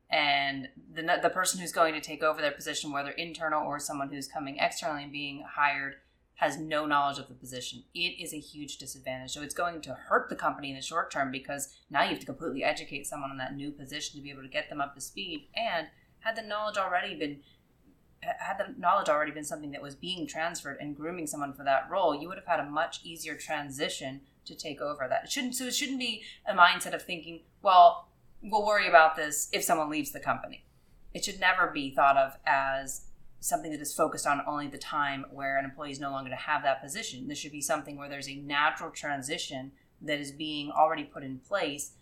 And 0.09 0.67
the, 0.93 1.19
the 1.21 1.29
person 1.29 1.61
who's 1.61 1.71
going 1.71 1.93
to 1.93 2.01
take 2.01 2.21
over 2.21 2.41
their 2.41 2.51
position 2.51 2.91
whether 2.91 3.11
internal 3.11 3.65
or 3.65 3.79
someone 3.79 4.09
who's 4.09 4.27
coming 4.27 4.57
externally 4.57 5.03
and 5.03 5.11
being 5.11 5.43
hired 5.55 5.95
has 6.35 6.57
no 6.57 6.87
knowledge 6.87 7.19
of 7.19 7.27
the 7.27 7.35
position. 7.35 7.83
It 7.93 8.19
is 8.19 8.33
a 8.33 8.39
huge 8.39 8.77
disadvantage. 8.77 9.31
So 9.31 9.43
it's 9.43 9.53
going 9.53 9.79
to 9.81 9.93
hurt 9.93 10.27
the 10.27 10.35
company 10.35 10.71
in 10.71 10.75
the 10.75 10.81
short 10.81 11.11
term 11.11 11.31
because 11.31 11.75
now 11.91 12.01
you 12.01 12.09
have 12.09 12.19
to 12.19 12.25
completely 12.25 12.63
educate 12.63 13.05
someone 13.05 13.29
on 13.29 13.37
that 13.37 13.55
new 13.55 13.71
position 13.71 14.17
to 14.17 14.23
be 14.23 14.31
able 14.31 14.41
to 14.41 14.47
get 14.47 14.67
them 14.67 14.81
up 14.81 14.95
to 14.95 15.01
speed 15.01 15.49
and 15.55 15.87
had 16.21 16.35
the 16.35 16.41
knowledge 16.41 16.77
already 16.77 17.13
been 17.13 17.41
had 18.21 18.57
the 18.57 18.79
knowledge 18.79 19.09
already 19.09 19.31
been 19.31 19.43
something 19.43 19.71
that 19.71 19.81
was 19.81 19.95
being 19.95 20.27
transferred 20.27 20.77
and 20.79 20.95
grooming 20.95 21.27
someone 21.27 21.53
for 21.53 21.63
that 21.63 21.89
role, 21.89 22.15
you 22.15 22.27
would 22.27 22.37
have 22.37 22.47
had 22.47 22.59
a 22.59 22.69
much 22.69 22.99
easier 23.03 23.35
transition 23.35 24.21
to 24.45 24.55
take 24.55 24.81
over 24.81 25.07
that. 25.09 25.23
It 25.23 25.31
shouldn't 25.31 25.55
so 25.55 25.65
it 25.65 25.75
shouldn't 25.75 25.99
be 25.99 26.23
a 26.47 26.53
mindset 26.53 26.93
of 26.93 27.03
thinking, 27.03 27.41
well, 27.61 28.07
we'll 28.41 28.65
worry 28.65 28.87
about 28.87 29.15
this 29.15 29.49
if 29.51 29.63
someone 29.63 29.89
leaves 29.89 30.11
the 30.11 30.19
company. 30.19 30.65
It 31.13 31.25
should 31.25 31.39
never 31.39 31.67
be 31.67 31.91
thought 31.91 32.17
of 32.17 32.37
as 32.45 33.01
something 33.39 33.71
that 33.71 33.81
is 33.81 33.93
focused 33.93 34.27
on 34.27 34.41
only 34.47 34.67
the 34.67 34.77
time 34.77 35.25
where 35.31 35.57
an 35.57 35.65
employee 35.65 35.91
is 35.91 35.99
no 35.99 36.11
longer 36.11 36.29
to 36.29 36.35
have 36.35 36.63
that 36.63 36.81
position. 36.81 37.27
This 37.27 37.39
should 37.39 37.51
be 37.51 37.61
something 37.61 37.97
where 37.97 38.07
there's 38.07 38.29
a 38.29 38.35
natural 38.35 38.91
transition 38.91 39.71
that 40.01 40.19
is 40.19 40.31
being 40.31 40.71
already 40.71 41.03
put 41.03 41.23
in 41.23 41.39
place 41.39 41.93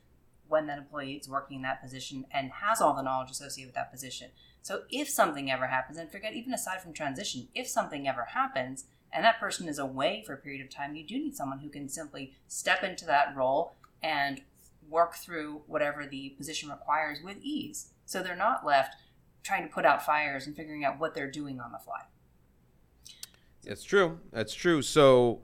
when 0.49 0.67
that 0.67 0.77
employee 0.77 1.13
is 1.13 1.29
working 1.29 1.57
in 1.57 1.63
that 1.63 1.81
position 1.81 2.25
and 2.31 2.51
has 2.51 2.81
all 2.81 2.95
the 2.95 3.01
knowledge 3.01 3.31
associated 3.31 3.69
with 3.69 3.75
that 3.75 3.91
position. 3.91 4.31
So 4.61 4.81
if 4.89 5.07
something 5.07 5.49
ever 5.49 5.67
happens, 5.67 5.97
and 5.97 6.11
forget 6.11 6.33
even 6.33 6.53
aside 6.53 6.81
from 6.81 6.91
transition, 6.91 7.47
if 7.55 7.67
something 7.67 8.07
ever 8.07 8.25
happens 8.33 8.85
and 9.13 9.23
that 9.23 9.39
person 9.39 9.67
is 9.67 9.79
away 9.79 10.23
for 10.25 10.33
a 10.33 10.37
period 10.37 10.61
of 10.61 10.69
time, 10.69 10.95
you 10.95 11.05
do 11.05 11.17
need 11.17 11.35
someone 11.35 11.59
who 11.59 11.69
can 11.69 11.87
simply 11.87 12.33
step 12.47 12.83
into 12.83 13.05
that 13.05 13.35
role 13.35 13.75
and 14.03 14.41
work 14.89 15.15
through 15.15 15.61
whatever 15.67 16.05
the 16.05 16.29
position 16.37 16.69
requires 16.69 17.19
with 17.23 17.37
ease. 17.41 17.91
So 18.05 18.21
they're 18.21 18.35
not 18.35 18.65
left 18.65 18.95
trying 19.43 19.63
to 19.63 19.73
put 19.73 19.85
out 19.85 20.05
fires 20.05 20.47
and 20.47 20.55
figuring 20.55 20.83
out 20.83 20.99
what 20.99 21.15
they're 21.15 21.31
doing 21.31 21.59
on 21.59 21.71
the 21.71 21.79
fly. 21.79 22.01
That's 23.63 23.83
true. 23.83 24.19
That's 24.31 24.53
true. 24.53 24.81
So, 24.81 25.41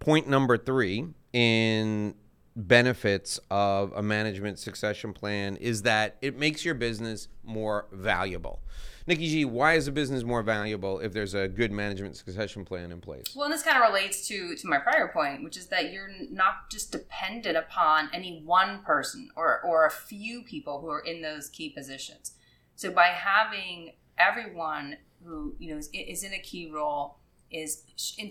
point 0.00 0.28
number 0.28 0.56
three 0.56 1.08
in 1.32 2.14
benefits 2.56 3.40
of 3.50 3.92
a 3.94 4.02
management 4.02 4.58
succession 4.58 5.12
plan 5.12 5.56
is 5.56 5.82
that 5.82 6.16
it 6.22 6.38
makes 6.38 6.64
your 6.64 6.74
business 6.74 7.28
more 7.42 7.86
valuable. 7.92 8.60
Nikki 9.06 9.28
G, 9.28 9.44
why 9.44 9.74
is 9.74 9.86
a 9.86 9.92
business 9.92 10.22
more 10.22 10.42
valuable 10.42 10.98
if 11.00 11.12
there's 11.12 11.34
a 11.34 11.46
good 11.46 11.70
management 11.70 12.16
succession 12.16 12.64
plan 12.64 12.90
in 12.90 13.00
place? 13.00 13.26
Well, 13.36 13.44
and 13.44 13.52
this 13.52 13.62
kind 13.62 13.76
of 13.76 13.86
relates 13.86 14.26
to 14.28 14.56
to 14.56 14.66
my 14.66 14.78
prior 14.78 15.08
point, 15.08 15.44
which 15.44 15.58
is 15.58 15.66
that 15.66 15.92
you're 15.92 16.08
not 16.30 16.70
just 16.70 16.90
dependent 16.90 17.56
upon 17.56 18.08
any 18.14 18.40
one 18.44 18.82
person 18.82 19.28
or 19.36 19.60
or 19.60 19.84
a 19.84 19.90
few 19.90 20.42
people 20.42 20.80
who 20.80 20.88
are 20.88 21.00
in 21.00 21.20
those 21.20 21.50
key 21.50 21.68
positions. 21.68 22.32
So 22.76 22.90
by 22.90 23.08
having 23.08 23.92
everyone 24.16 24.96
who 25.22 25.54
you 25.58 25.72
know 25.72 25.78
is, 25.78 25.90
is 25.92 26.22
in 26.22 26.32
a 26.32 26.38
key 26.38 26.70
role 26.70 27.18
is 27.54 27.84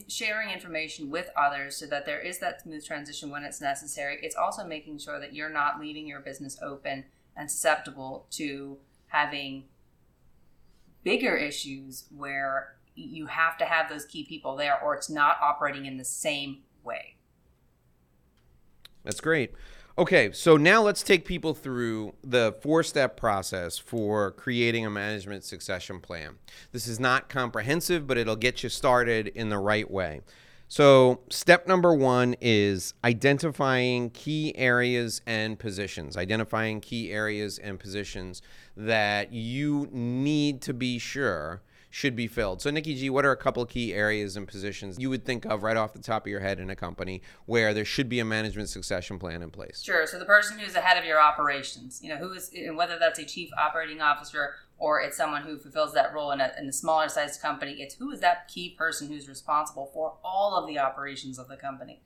sharing 0.09 0.49
information 0.49 1.09
with 1.09 1.29
others 1.37 1.77
so 1.77 1.85
that 1.85 2.05
there 2.05 2.19
is 2.19 2.39
that 2.39 2.61
smooth 2.61 2.85
transition 2.85 3.29
when 3.29 3.43
it's 3.43 3.61
necessary. 3.61 4.19
It's 4.21 4.35
also 4.35 4.65
making 4.65 4.97
sure 4.97 5.19
that 5.19 5.33
you're 5.33 5.49
not 5.49 5.79
leaving 5.79 6.05
your 6.05 6.19
business 6.19 6.57
open 6.61 7.05
and 7.37 7.49
susceptible 7.49 8.27
to 8.31 8.77
having 9.07 9.63
bigger 11.03 11.37
issues 11.37 12.05
where 12.15 12.75
you 12.95 13.25
have 13.27 13.57
to 13.57 13.65
have 13.65 13.89
those 13.89 14.05
key 14.05 14.25
people 14.25 14.57
there 14.57 14.79
or 14.81 14.93
it's 14.93 15.09
not 15.09 15.37
operating 15.41 15.85
in 15.85 15.97
the 15.97 16.03
same 16.03 16.59
way. 16.83 17.15
That's 19.03 19.21
great. 19.21 19.53
Okay, 19.95 20.31
so 20.31 20.57
now 20.57 20.81
let's 20.81 21.03
take 21.03 21.23
people 21.23 21.53
through 21.53 22.15
the 22.23 22.55
four 22.63 22.81
step 22.81 23.15
process 23.15 23.77
for 23.77 24.31
creating 24.31 24.87
a 24.87 24.89
management 24.89 25.43
succession 25.43 25.99
plan. 25.99 26.37
This 26.71 26.87
is 26.87 26.99
not 26.99 27.29
comprehensive, 27.29 28.07
but 28.07 28.17
it'll 28.17 28.35
get 28.35 28.63
you 28.63 28.69
started 28.69 29.27
in 29.27 29.49
the 29.49 29.59
right 29.59 29.89
way. 29.89 30.21
So, 30.67 31.21
step 31.29 31.67
number 31.67 31.93
one 31.93 32.35
is 32.41 32.95
identifying 33.03 34.09
key 34.09 34.57
areas 34.57 35.21
and 35.27 35.59
positions, 35.59 36.17
identifying 36.17 36.81
key 36.81 37.11
areas 37.11 37.59
and 37.59 37.79
positions 37.79 38.41
that 38.75 39.31
you 39.31 39.87
need 39.91 40.61
to 40.61 40.73
be 40.73 40.97
sure 40.97 41.61
should 41.93 42.15
be 42.15 42.25
filled. 42.25 42.59
So, 42.59 42.71
Nikki 42.71 42.95
G, 42.95 43.11
what 43.11 43.23
are 43.23 43.31
a 43.31 43.37
couple 43.37 43.61
of 43.61 43.69
key 43.69 43.93
areas 43.93 44.35
and 44.35 44.47
positions 44.47 44.97
you 44.97 45.11
would 45.11 45.25
think 45.25 45.45
of 45.45 45.61
right 45.61 45.77
off 45.77 45.93
the 45.93 46.01
top 46.01 46.25
of 46.25 46.27
your 46.27 46.39
head 46.39 46.59
in 46.59 46.71
a 46.71 46.75
company 46.75 47.21
where 47.45 47.71
there 47.71 47.85
should 47.85 48.09
be 48.09 48.19
a 48.19 48.25
management 48.25 48.69
succession 48.69 49.19
plan 49.19 49.43
in 49.43 49.51
place? 49.51 49.83
Sure. 49.83 50.07
So, 50.07 50.17
the 50.17 50.25
person 50.25 50.57
who's 50.57 50.73
ahead 50.73 50.97
of 50.97 51.05
your 51.05 51.21
operations, 51.21 51.99
you 52.01 52.09
know, 52.09 52.15
who 52.15 52.33
is, 52.33 52.51
whether 52.73 52.97
that's 52.97 53.19
a 53.19 53.25
chief 53.25 53.51
operating 53.59 54.01
officer 54.01 54.55
or 54.79 55.01
it's 55.01 55.15
someone 55.15 55.43
who 55.43 55.59
fulfills 55.59 55.93
that 55.93 56.11
role 56.15 56.31
in 56.31 56.41
a, 56.41 56.51
in 56.57 56.67
a 56.67 56.73
smaller 56.73 57.07
sized 57.09 57.39
company, 57.39 57.73
it's 57.73 57.93
who 57.93 58.09
is 58.09 58.21
that 58.21 58.47
key 58.47 58.71
person 58.71 59.07
who's 59.07 59.29
responsible 59.29 59.91
for 59.93 60.17
all 60.23 60.55
of 60.55 60.67
the 60.67 60.79
operations 60.79 61.37
of 61.37 61.47
the 61.47 61.57
company. 61.57 62.01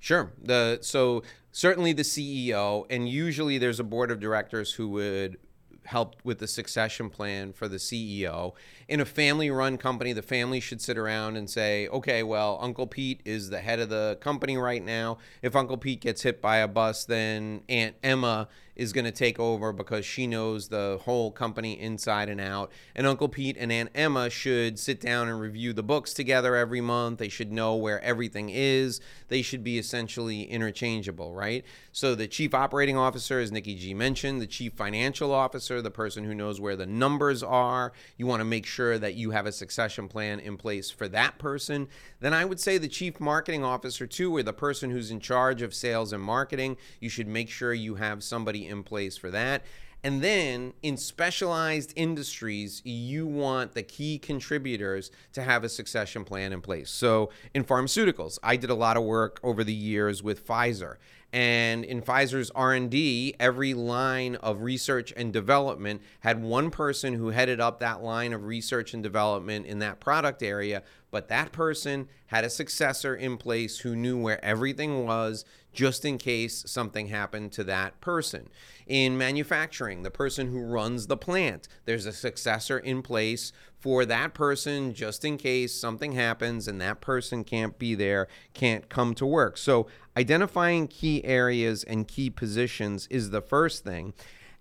Sure. 0.00 0.32
The 0.42 0.80
so 0.82 1.22
certainly 1.52 1.92
the 1.92 2.02
CEO, 2.02 2.86
and 2.90 3.08
usually 3.08 3.58
there's 3.58 3.78
a 3.78 3.84
board 3.84 4.10
of 4.10 4.18
directors 4.18 4.72
who 4.72 4.88
would 4.88 5.36
help 5.84 6.16
with 6.24 6.38
the 6.38 6.46
succession 6.46 7.10
plan 7.10 7.52
for 7.52 7.68
the 7.68 7.76
CEO. 7.76 8.52
In 8.88 9.00
a 9.00 9.04
family 9.04 9.50
run 9.50 9.78
company, 9.78 10.12
the 10.12 10.22
family 10.22 10.60
should 10.60 10.80
sit 10.80 10.98
around 10.98 11.36
and 11.36 11.48
say, 11.48 11.88
okay, 11.88 12.22
well, 12.22 12.58
Uncle 12.60 12.86
Pete 12.86 13.20
is 13.24 13.50
the 13.50 13.60
head 13.60 13.80
of 13.80 13.88
the 13.88 14.18
company 14.20 14.56
right 14.56 14.84
now. 14.84 15.18
If 15.42 15.56
Uncle 15.56 15.76
Pete 15.76 16.00
gets 16.00 16.22
hit 16.22 16.40
by 16.40 16.58
a 16.58 16.68
bus, 16.68 17.04
then 17.04 17.62
Aunt 17.68 17.96
Emma 18.02 18.48
is 18.74 18.92
going 18.92 19.04
to 19.04 19.12
take 19.12 19.38
over 19.38 19.72
because 19.72 20.04
she 20.04 20.26
knows 20.26 20.68
the 20.68 20.98
whole 21.04 21.30
company 21.30 21.78
inside 21.78 22.28
and 22.28 22.40
out. 22.40 22.70
And 22.94 23.06
Uncle 23.06 23.28
Pete 23.28 23.56
and 23.58 23.70
Aunt 23.70 23.90
Emma 23.94 24.30
should 24.30 24.78
sit 24.78 25.00
down 25.00 25.28
and 25.28 25.40
review 25.40 25.72
the 25.72 25.82
books 25.82 26.14
together 26.14 26.56
every 26.56 26.80
month. 26.80 27.18
They 27.18 27.28
should 27.28 27.52
know 27.52 27.74
where 27.76 28.00
everything 28.02 28.50
is. 28.50 29.00
They 29.28 29.42
should 29.42 29.62
be 29.62 29.78
essentially 29.78 30.44
interchangeable, 30.44 31.34
right? 31.34 31.64
So 31.92 32.14
the 32.14 32.26
chief 32.26 32.54
operating 32.54 32.96
officer, 32.96 33.40
as 33.40 33.52
Nikki 33.52 33.74
G 33.74 33.92
mentioned, 33.94 34.40
the 34.40 34.46
chief 34.46 34.72
financial 34.72 35.32
officer, 35.32 35.82
the 35.82 35.90
person 35.90 36.24
who 36.24 36.34
knows 36.34 36.60
where 36.60 36.76
the 36.76 36.86
numbers 36.86 37.42
are. 37.42 37.92
You 38.16 38.26
want 38.26 38.40
to 38.40 38.44
make 38.44 38.66
sure 38.66 38.98
that 38.98 39.14
you 39.14 39.30
have 39.30 39.46
a 39.46 39.52
succession 39.52 40.08
plan 40.08 40.40
in 40.40 40.56
place 40.56 40.90
for 40.90 41.08
that 41.08 41.38
person. 41.38 41.88
Then 42.20 42.32
I 42.32 42.44
would 42.44 42.60
say 42.60 42.78
the 42.78 42.88
chief 42.88 43.20
marketing 43.20 43.64
officer, 43.64 44.06
too, 44.06 44.34
or 44.34 44.42
the 44.42 44.52
person 44.52 44.90
who's 44.90 45.10
in 45.10 45.20
charge 45.20 45.60
of 45.60 45.74
sales 45.74 46.12
and 46.12 46.22
marketing. 46.22 46.76
You 47.00 47.08
should 47.08 47.28
make 47.28 47.50
sure 47.50 47.74
you 47.74 47.96
have 47.96 48.22
somebody 48.22 48.61
in 48.66 48.82
place 48.82 49.16
for 49.16 49.30
that. 49.30 49.64
And 50.04 50.20
then 50.20 50.72
in 50.82 50.96
specialized 50.96 51.92
industries, 51.94 52.82
you 52.84 53.24
want 53.24 53.74
the 53.74 53.84
key 53.84 54.18
contributors 54.18 55.12
to 55.32 55.42
have 55.42 55.62
a 55.62 55.68
succession 55.68 56.24
plan 56.24 56.52
in 56.52 56.60
place. 56.60 56.90
So 56.90 57.30
in 57.54 57.62
pharmaceuticals, 57.64 58.38
I 58.42 58.56
did 58.56 58.70
a 58.70 58.74
lot 58.74 58.96
of 58.96 59.04
work 59.04 59.38
over 59.44 59.62
the 59.62 59.72
years 59.72 60.22
with 60.22 60.44
Pfizer. 60.44 60.96
And 61.32 61.84
in 61.84 62.02
Pfizer's 62.02 62.50
R&D, 62.50 63.36
every 63.40 63.72
line 63.72 64.34
of 64.36 64.62
research 64.62 65.14
and 65.16 65.32
development 65.32 66.02
had 66.20 66.42
one 66.42 66.70
person 66.70 67.14
who 67.14 67.28
headed 67.28 67.58
up 67.58 67.80
that 67.80 68.02
line 68.02 68.34
of 68.34 68.44
research 68.44 68.92
and 68.92 69.02
development 69.02 69.64
in 69.64 69.78
that 69.78 69.98
product 69.98 70.42
area, 70.42 70.82
but 71.10 71.28
that 71.28 71.52
person 71.52 72.08
had 72.26 72.44
a 72.44 72.50
successor 72.50 73.14
in 73.14 73.38
place 73.38 73.78
who 73.78 73.96
knew 73.96 74.20
where 74.20 74.44
everything 74.44 75.06
was 75.06 75.46
just 75.72 76.04
in 76.04 76.18
case 76.18 76.64
something 76.66 77.08
happened 77.08 77.52
to 77.52 77.64
that 77.64 78.00
person. 78.00 78.48
In 78.86 79.16
manufacturing, 79.16 80.02
the 80.02 80.10
person 80.10 80.50
who 80.50 80.62
runs 80.62 81.06
the 81.06 81.16
plant, 81.16 81.68
there's 81.84 82.06
a 82.06 82.12
successor 82.12 82.78
in 82.78 83.02
place 83.02 83.52
for 83.78 84.04
that 84.04 84.34
person 84.34 84.94
just 84.94 85.24
in 85.24 85.36
case 85.36 85.74
something 85.74 86.12
happens 86.12 86.68
and 86.68 86.80
that 86.80 87.00
person 87.00 87.42
can't 87.42 87.78
be 87.78 87.94
there, 87.94 88.28
can't 88.54 88.88
come 88.88 89.14
to 89.14 89.26
work. 89.26 89.56
So, 89.56 89.86
identifying 90.16 90.88
key 90.88 91.24
areas 91.24 91.84
and 91.84 92.06
key 92.06 92.30
positions 92.30 93.06
is 93.08 93.30
the 93.30 93.40
first 93.40 93.82
thing. 93.82 94.12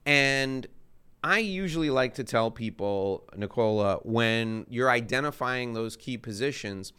And 0.06 0.68
I 1.24 1.40
usually 1.40 1.92
like 1.92 2.16
to 2.16 2.24
tell 2.24 2.50
people, 2.50 3.30
Nicola, 3.36 4.00
when 4.04 4.66
you're 4.70 4.90
identifying 4.90 5.74
those 5.74 5.96
key 5.96 6.18
positions, 6.18 6.94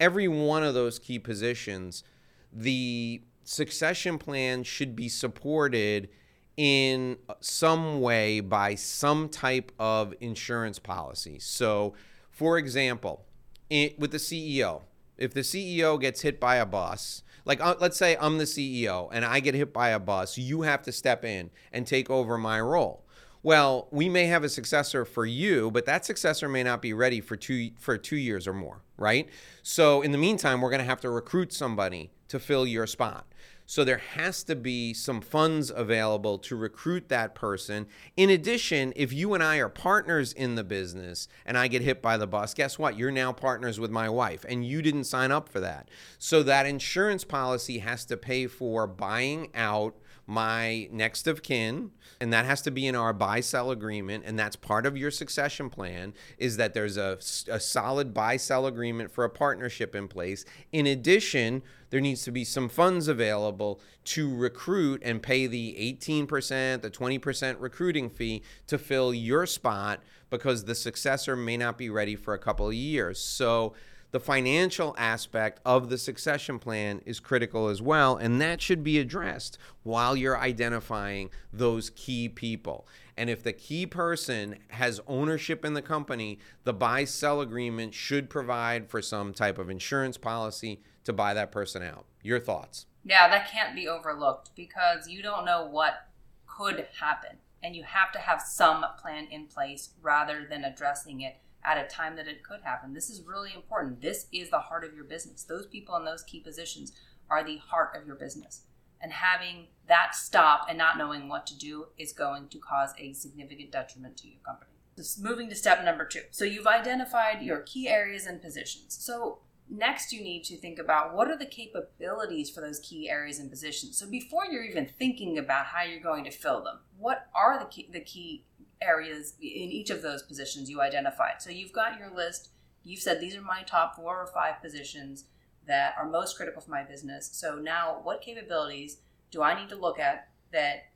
every 0.00 0.28
one 0.28 0.62
of 0.62 0.72
those 0.72 0.98
key 0.98 1.18
positions, 1.18 2.02
the 2.50 3.22
succession 3.48 4.18
plan 4.18 4.62
should 4.62 4.94
be 4.94 5.08
supported 5.08 6.10
in 6.58 7.16
some 7.40 7.98
way 8.02 8.40
by 8.40 8.74
some 8.74 9.26
type 9.26 9.72
of 9.78 10.12
insurance 10.20 10.78
policy. 10.78 11.38
So, 11.38 11.94
for 12.30 12.58
example, 12.58 13.24
it, 13.70 13.98
with 13.98 14.10
the 14.10 14.18
CEO, 14.18 14.82
if 15.16 15.32
the 15.32 15.40
CEO 15.40 15.98
gets 15.98 16.20
hit 16.20 16.38
by 16.38 16.56
a 16.56 16.66
bus, 16.66 17.22
like 17.46 17.58
uh, 17.62 17.76
let's 17.80 17.96
say 17.96 18.18
I'm 18.20 18.36
the 18.36 18.44
CEO 18.44 19.08
and 19.12 19.24
I 19.24 19.40
get 19.40 19.54
hit 19.54 19.72
by 19.72 19.90
a 19.90 19.98
bus, 19.98 20.36
you 20.36 20.62
have 20.62 20.82
to 20.82 20.92
step 20.92 21.24
in 21.24 21.48
and 21.72 21.86
take 21.86 22.10
over 22.10 22.36
my 22.36 22.60
role. 22.60 23.06
Well, 23.42 23.88
we 23.90 24.08
may 24.08 24.26
have 24.26 24.44
a 24.44 24.48
successor 24.48 25.04
for 25.04 25.24
you, 25.24 25.70
but 25.70 25.86
that 25.86 26.04
successor 26.04 26.48
may 26.48 26.62
not 26.62 26.82
be 26.82 26.92
ready 26.92 27.20
for 27.20 27.36
two 27.36 27.70
for 27.78 27.96
2 27.96 28.16
years 28.16 28.48
or 28.48 28.52
more, 28.52 28.82
right? 28.96 29.28
So 29.62 30.02
in 30.02 30.12
the 30.12 30.18
meantime, 30.18 30.60
we're 30.60 30.70
going 30.70 30.80
to 30.80 30.84
have 30.84 31.00
to 31.02 31.10
recruit 31.10 31.52
somebody 31.52 32.10
to 32.28 32.38
fill 32.38 32.66
your 32.66 32.86
spot. 32.86 33.26
So 33.64 33.84
there 33.84 33.98
has 33.98 34.44
to 34.44 34.56
be 34.56 34.94
some 34.94 35.20
funds 35.20 35.70
available 35.70 36.38
to 36.38 36.56
recruit 36.56 37.10
that 37.10 37.34
person. 37.34 37.86
In 38.16 38.30
addition, 38.30 38.94
if 38.96 39.12
you 39.12 39.34
and 39.34 39.42
I 39.42 39.58
are 39.58 39.68
partners 39.68 40.32
in 40.32 40.54
the 40.54 40.64
business 40.64 41.28
and 41.44 41.58
I 41.58 41.68
get 41.68 41.82
hit 41.82 42.00
by 42.00 42.16
the 42.16 42.26
bus, 42.26 42.54
guess 42.54 42.78
what? 42.78 42.96
You're 42.96 43.10
now 43.10 43.30
partners 43.30 43.78
with 43.78 43.90
my 43.90 44.08
wife 44.08 44.46
and 44.48 44.66
you 44.66 44.80
didn't 44.80 45.04
sign 45.04 45.30
up 45.30 45.50
for 45.50 45.60
that. 45.60 45.90
So 46.18 46.42
that 46.42 46.64
insurance 46.64 47.24
policy 47.24 47.80
has 47.80 48.06
to 48.06 48.16
pay 48.16 48.46
for 48.46 48.86
buying 48.86 49.50
out 49.54 49.94
my 50.28 50.86
next 50.92 51.26
of 51.26 51.42
kin 51.42 51.90
and 52.20 52.30
that 52.34 52.44
has 52.44 52.60
to 52.60 52.70
be 52.70 52.86
in 52.86 52.94
our 52.94 53.14
buy 53.14 53.40
sell 53.40 53.70
agreement 53.70 54.22
and 54.26 54.38
that's 54.38 54.56
part 54.56 54.84
of 54.84 54.94
your 54.94 55.10
succession 55.10 55.70
plan 55.70 56.12
is 56.36 56.58
that 56.58 56.74
there's 56.74 56.98
a, 56.98 57.18
a 57.50 57.58
solid 57.58 58.12
buy 58.12 58.36
sell 58.36 58.66
agreement 58.66 59.10
for 59.10 59.24
a 59.24 59.30
partnership 59.30 59.94
in 59.94 60.06
place. 60.06 60.44
In 60.70 60.86
addition 60.86 61.62
there 61.88 62.02
needs 62.02 62.24
to 62.24 62.30
be 62.30 62.44
some 62.44 62.68
funds 62.68 63.08
available 63.08 63.80
to 64.04 64.36
recruit 64.36 65.00
and 65.02 65.22
pay 65.22 65.46
the 65.46 65.74
18% 65.98 66.82
the 66.82 66.90
20% 66.90 67.56
recruiting 67.58 68.10
fee 68.10 68.42
to 68.66 68.76
fill 68.76 69.14
your 69.14 69.46
spot 69.46 70.02
because 70.28 70.66
the 70.66 70.74
successor 70.74 71.36
may 71.36 71.56
not 71.56 71.78
be 71.78 71.88
ready 71.88 72.16
for 72.16 72.34
a 72.34 72.38
couple 72.38 72.68
of 72.68 72.74
years. 72.74 73.18
So 73.18 73.72
the 74.10 74.20
financial 74.20 74.94
aspect 74.96 75.60
of 75.66 75.90
the 75.90 75.98
succession 75.98 76.58
plan 76.58 77.02
is 77.04 77.20
critical 77.20 77.68
as 77.68 77.82
well, 77.82 78.16
and 78.16 78.40
that 78.40 78.62
should 78.62 78.82
be 78.82 78.98
addressed 78.98 79.58
while 79.82 80.16
you're 80.16 80.38
identifying 80.38 81.30
those 81.52 81.90
key 81.90 82.28
people. 82.28 82.86
And 83.18 83.28
if 83.28 83.42
the 83.42 83.52
key 83.52 83.84
person 83.84 84.58
has 84.68 85.00
ownership 85.06 85.64
in 85.64 85.74
the 85.74 85.82
company, 85.82 86.38
the 86.64 86.72
buy 86.72 87.04
sell 87.04 87.40
agreement 87.40 87.92
should 87.92 88.30
provide 88.30 88.88
for 88.88 89.02
some 89.02 89.34
type 89.34 89.58
of 89.58 89.68
insurance 89.68 90.16
policy 90.16 90.80
to 91.04 91.12
buy 91.12 91.34
that 91.34 91.52
person 91.52 91.82
out. 91.82 92.06
Your 92.22 92.40
thoughts? 92.40 92.86
Yeah, 93.04 93.28
that 93.28 93.50
can't 93.50 93.74
be 93.74 93.88
overlooked 93.88 94.50
because 94.54 95.08
you 95.08 95.22
don't 95.22 95.44
know 95.44 95.66
what 95.66 96.08
could 96.46 96.86
happen. 97.00 97.38
And 97.62 97.74
you 97.74 97.82
have 97.82 98.12
to 98.12 98.20
have 98.20 98.40
some 98.40 98.84
plan 99.00 99.26
in 99.30 99.46
place 99.46 99.90
rather 100.00 100.46
than 100.48 100.64
addressing 100.64 101.20
it 101.22 101.38
at 101.68 101.84
a 101.84 101.86
time 101.86 102.16
that 102.16 102.26
it 102.26 102.42
could 102.42 102.60
happen. 102.62 102.94
This 102.94 103.10
is 103.10 103.26
really 103.26 103.52
important. 103.54 104.00
This 104.00 104.26
is 104.32 104.48
the 104.48 104.58
heart 104.58 104.84
of 104.84 104.94
your 104.94 105.04
business. 105.04 105.44
Those 105.44 105.66
people 105.66 105.96
in 105.96 106.04
those 106.04 106.22
key 106.22 106.40
positions 106.40 106.92
are 107.28 107.44
the 107.44 107.58
heart 107.58 107.94
of 107.94 108.06
your 108.06 108.16
business. 108.16 108.62
And 109.00 109.12
having 109.12 109.66
that 109.86 110.14
stop 110.14 110.66
and 110.68 110.78
not 110.78 110.98
knowing 110.98 111.28
what 111.28 111.46
to 111.48 111.58
do 111.58 111.86
is 111.98 112.12
going 112.12 112.48
to 112.48 112.58
cause 112.58 112.94
a 112.98 113.12
significant 113.12 113.70
detriment 113.70 114.16
to 114.18 114.28
your 114.28 114.40
company. 114.44 114.72
Just 114.96 115.22
moving 115.22 115.48
to 115.50 115.54
step 115.54 115.84
number 115.84 116.04
two. 116.04 116.22
So 116.30 116.44
you've 116.44 116.66
identified 116.66 117.42
your 117.42 117.60
key 117.60 117.88
areas 117.88 118.26
and 118.26 118.42
positions. 118.42 118.96
So 118.98 119.40
next 119.70 120.12
you 120.12 120.22
need 120.22 120.42
to 120.44 120.56
think 120.56 120.78
about 120.78 121.14
what 121.14 121.28
are 121.28 121.38
the 121.38 121.46
capabilities 121.46 122.50
for 122.50 122.60
those 122.60 122.80
key 122.80 123.08
areas 123.08 123.38
and 123.38 123.50
positions. 123.50 123.98
So 123.98 124.08
before 124.08 124.46
you're 124.46 124.64
even 124.64 124.88
thinking 124.98 125.38
about 125.38 125.66
how 125.66 125.82
you're 125.82 126.00
going 126.00 126.24
to 126.24 126.30
fill 126.30 126.64
them, 126.64 126.80
what 126.98 127.26
are 127.34 127.58
the 127.58 127.66
key, 127.66 127.88
the 127.92 128.00
key 128.00 128.46
areas 128.80 129.34
in 129.40 129.70
each 129.70 129.90
of 129.90 130.02
those 130.02 130.22
positions 130.22 130.70
you 130.70 130.80
identified. 130.80 131.40
So 131.40 131.50
you've 131.50 131.72
got 131.72 131.98
your 131.98 132.10
list. 132.14 132.50
You've 132.84 133.00
said 133.00 133.20
these 133.20 133.36
are 133.36 133.42
my 133.42 133.62
top 133.62 133.96
four 133.96 134.20
or 134.20 134.26
five 134.26 134.62
positions 134.62 135.24
that 135.66 135.94
are 135.98 136.08
most 136.08 136.36
critical 136.36 136.62
for 136.62 136.70
my 136.70 136.82
business. 136.82 137.28
So 137.32 137.56
now, 137.56 138.00
what 138.02 138.22
capabilities 138.22 138.98
do 139.30 139.42
I 139.42 139.58
need 139.58 139.68
to 139.68 139.76
look 139.76 139.98
at 139.98 140.28
that 140.52 140.86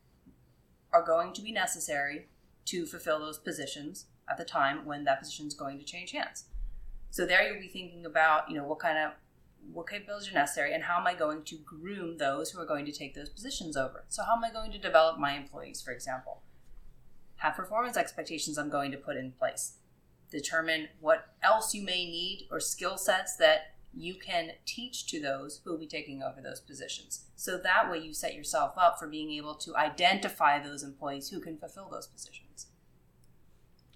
are 0.92 1.04
going 1.04 1.32
to 1.34 1.42
be 1.42 1.52
necessary 1.52 2.28
to 2.66 2.86
fulfill 2.86 3.18
those 3.18 3.38
positions 3.38 4.06
at 4.30 4.38
the 4.38 4.44
time 4.44 4.86
when 4.86 5.04
that 5.04 5.20
position 5.20 5.46
is 5.46 5.54
going 5.54 5.78
to 5.78 5.84
change 5.84 6.12
hands? 6.12 6.44
So 7.10 7.26
there 7.26 7.46
you'll 7.46 7.60
be 7.60 7.68
thinking 7.68 8.06
about, 8.06 8.48
you 8.48 8.56
know, 8.56 8.64
what 8.64 8.78
kind 8.78 8.96
of 8.98 9.12
what 9.70 9.88
capabilities 9.88 10.30
are 10.30 10.34
necessary 10.34 10.74
and 10.74 10.82
how 10.82 10.98
am 10.98 11.06
I 11.06 11.14
going 11.14 11.44
to 11.44 11.56
groom 11.56 12.16
those 12.16 12.50
who 12.50 12.60
are 12.60 12.66
going 12.66 12.84
to 12.86 12.92
take 12.92 13.14
those 13.14 13.28
positions 13.28 13.76
over? 13.76 14.04
So 14.08 14.22
how 14.24 14.36
am 14.36 14.44
I 14.44 14.50
going 14.50 14.72
to 14.72 14.78
develop 14.78 15.18
my 15.18 15.34
employees, 15.34 15.82
for 15.82 15.92
example? 15.92 16.42
Have 17.42 17.56
performance 17.56 17.96
expectations 17.96 18.56
I'm 18.56 18.70
going 18.70 18.92
to 18.92 18.96
put 18.96 19.16
in 19.16 19.32
place. 19.32 19.72
Determine 20.30 20.88
what 21.00 21.26
else 21.42 21.74
you 21.74 21.84
may 21.84 22.04
need 22.04 22.46
or 22.50 22.60
skill 22.60 22.96
sets 22.96 23.36
that 23.36 23.74
you 23.92 24.14
can 24.14 24.52
teach 24.64 25.06
to 25.08 25.20
those 25.20 25.60
who 25.62 25.72
will 25.72 25.78
be 25.78 25.88
taking 25.88 26.22
over 26.22 26.40
those 26.40 26.60
positions. 26.60 27.24
So 27.34 27.58
that 27.58 27.90
way 27.90 27.98
you 27.98 28.14
set 28.14 28.34
yourself 28.34 28.74
up 28.78 28.98
for 28.98 29.08
being 29.08 29.32
able 29.32 29.56
to 29.56 29.76
identify 29.76 30.62
those 30.62 30.84
employees 30.84 31.28
who 31.28 31.40
can 31.40 31.58
fulfill 31.58 31.88
those 31.90 32.06
positions. 32.06 32.68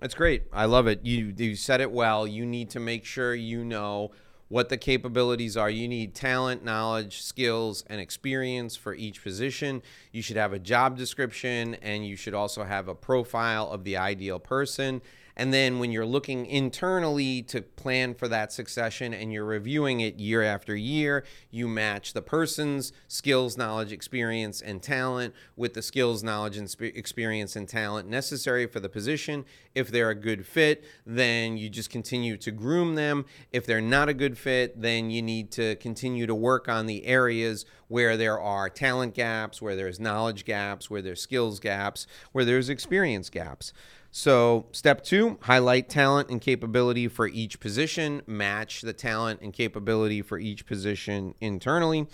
That's 0.01 0.15
great. 0.15 0.43
I 0.53 0.67
love 0.67 0.89
it. 0.89 1.07
You 1.07 1.33
you 1.35 1.55
said 1.55 1.81
it 1.81 1.91
well. 1.91 2.27
You 2.27 2.45
need 2.45 2.69
to 2.71 2.81
make 2.81 3.05
sure 3.05 3.35
you 3.35 3.65
know 3.65 4.11
what 4.49 4.69
the 4.69 4.77
capabilities 4.77 5.57
are. 5.57 5.69
You 5.69 5.89
need 5.89 6.15
talent, 6.15 6.65
knowledge, 6.65 7.23
skills, 7.23 7.85
and 7.89 8.01
experience 8.01 8.77
for 8.77 8.95
each 8.95 9.23
position. 9.23 9.83
You 10.13 10.23
should 10.23 10.37
have 10.37 10.53
a 10.53 10.59
job 10.59 10.97
description 10.97 11.75
and 11.77 12.07
you 12.07 12.17
should 12.17 12.35
also 12.35 12.65
have 12.65 12.89
a 12.89 12.95
profile 12.95 13.71
of 13.71 13.85
the 13.85 13.97
ideal 13.97 14.39
person. 14.39 15.03
And 15.37 15.53
then 15.53 15.79
when 15.79 15.93
you're 15.93 16.07
looking 16.07 16.47
internally 16.47 17.43
to 17.43 17.61
plan 17.61 18.15
for 18.15 18.27
that 18.29 18.53
succession 18.53 19.13
and 19.13 19.33
you're 19.33 19.45
reviewing 19.45 20.01
it 20.01 20.19
year 20.19 20.43
after 20.43 20.75
year, 20.75 21.25
you 21.51 21.69
match 21.69 22.15
the 22.15 22.23
person's 22.23 22.93
skills, 23.07 23.57
knowledge, 23.57 23.93
experience, 23.93 24.63
and 24.63 24.83
talent 24.83 25.35
with 25.55 25.75
the 25.75 25.83
skills, 25.83 26.23
knowledge, 26.23 26.57
and 26.57 26.75
experience 26.81 27.55
and 27.55 27.69
talent 27.69 28.09
necessary 28.09 28.67
for 28.67 28.81
the 28.81 28.89
position. 28.89 29.45
If 29.75 29.89
they're 29.89 30.11
a 30.11 30.15
good 30.15 30.47
fit, 30.47 30.85
then 31.05 31.59
you 31.59 31.69
just 31.69 31.91
continue 31.91 32.39
to 32.39 32.51
groom 32.51 32.95
them. 32.95 33.27
If 33.53 33.67
they're 33.67 33.83
not 33.83 34.09
a 34.09 34.15
good 34.15 34.39
fit, 34.39 34.81
then 34.81 35.11
you 35.11 35.21
need 35.21 35.51
to 35.53 35.77
continue 35.77 36.27
to 36.27 36.35
work 36.35 36.67
on 36.67 36.87
the 36.87 37.05
areas 37.05 37.67
where 37.89 38.17
there 38.17 38.41
are 38.41 38.71
talent 38.71 39.15
gaps, 39.15 39.61
where 39.61 39.77
there's 39.77 40.01
knowledge 40.01 40.45
gaps, 40.45 40.89
where 40.89 41.03
there's 41.03 41.21
skills 41.21 41.61
gaps, 41.61 42.07
where 42.33 42.45
there's 42.45 42.69
experience 42.69 43.29
gaps. 43.29 43.73
So, 44.19 44.65
step 44.73 45.05
two, 45.05 45.37
highlight 45.43 45.91
talent 45.91 46.31
and 46.31 46.41
capability 46.41 47.07
for 47.07 47.29
each 47.29 47.61
position, 47.61 48.23
match 48.27 48.81
the 48.81 48.95
talent 48.95 49.43
and 49.43 49.53
capability 49.53 50.23
for 50.23 50.39
each 50.39 50.65
position 50.65 51.35
internally. 51.39 52.07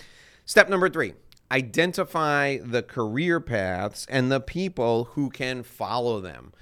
Step 0.45 0.69
number 0.69 0.89
three, 0.89 1.15
identify 1.53 2.59
the 2.59 2.83
career 2.83 3.39
paths 3.39 4.05
and 4.11 4.33
the 4.33 4.41
people 4.41 5.11
who 5.13 5.31
can 5.31 5.63
follow 5.63 6.21
them. 6.21 6.53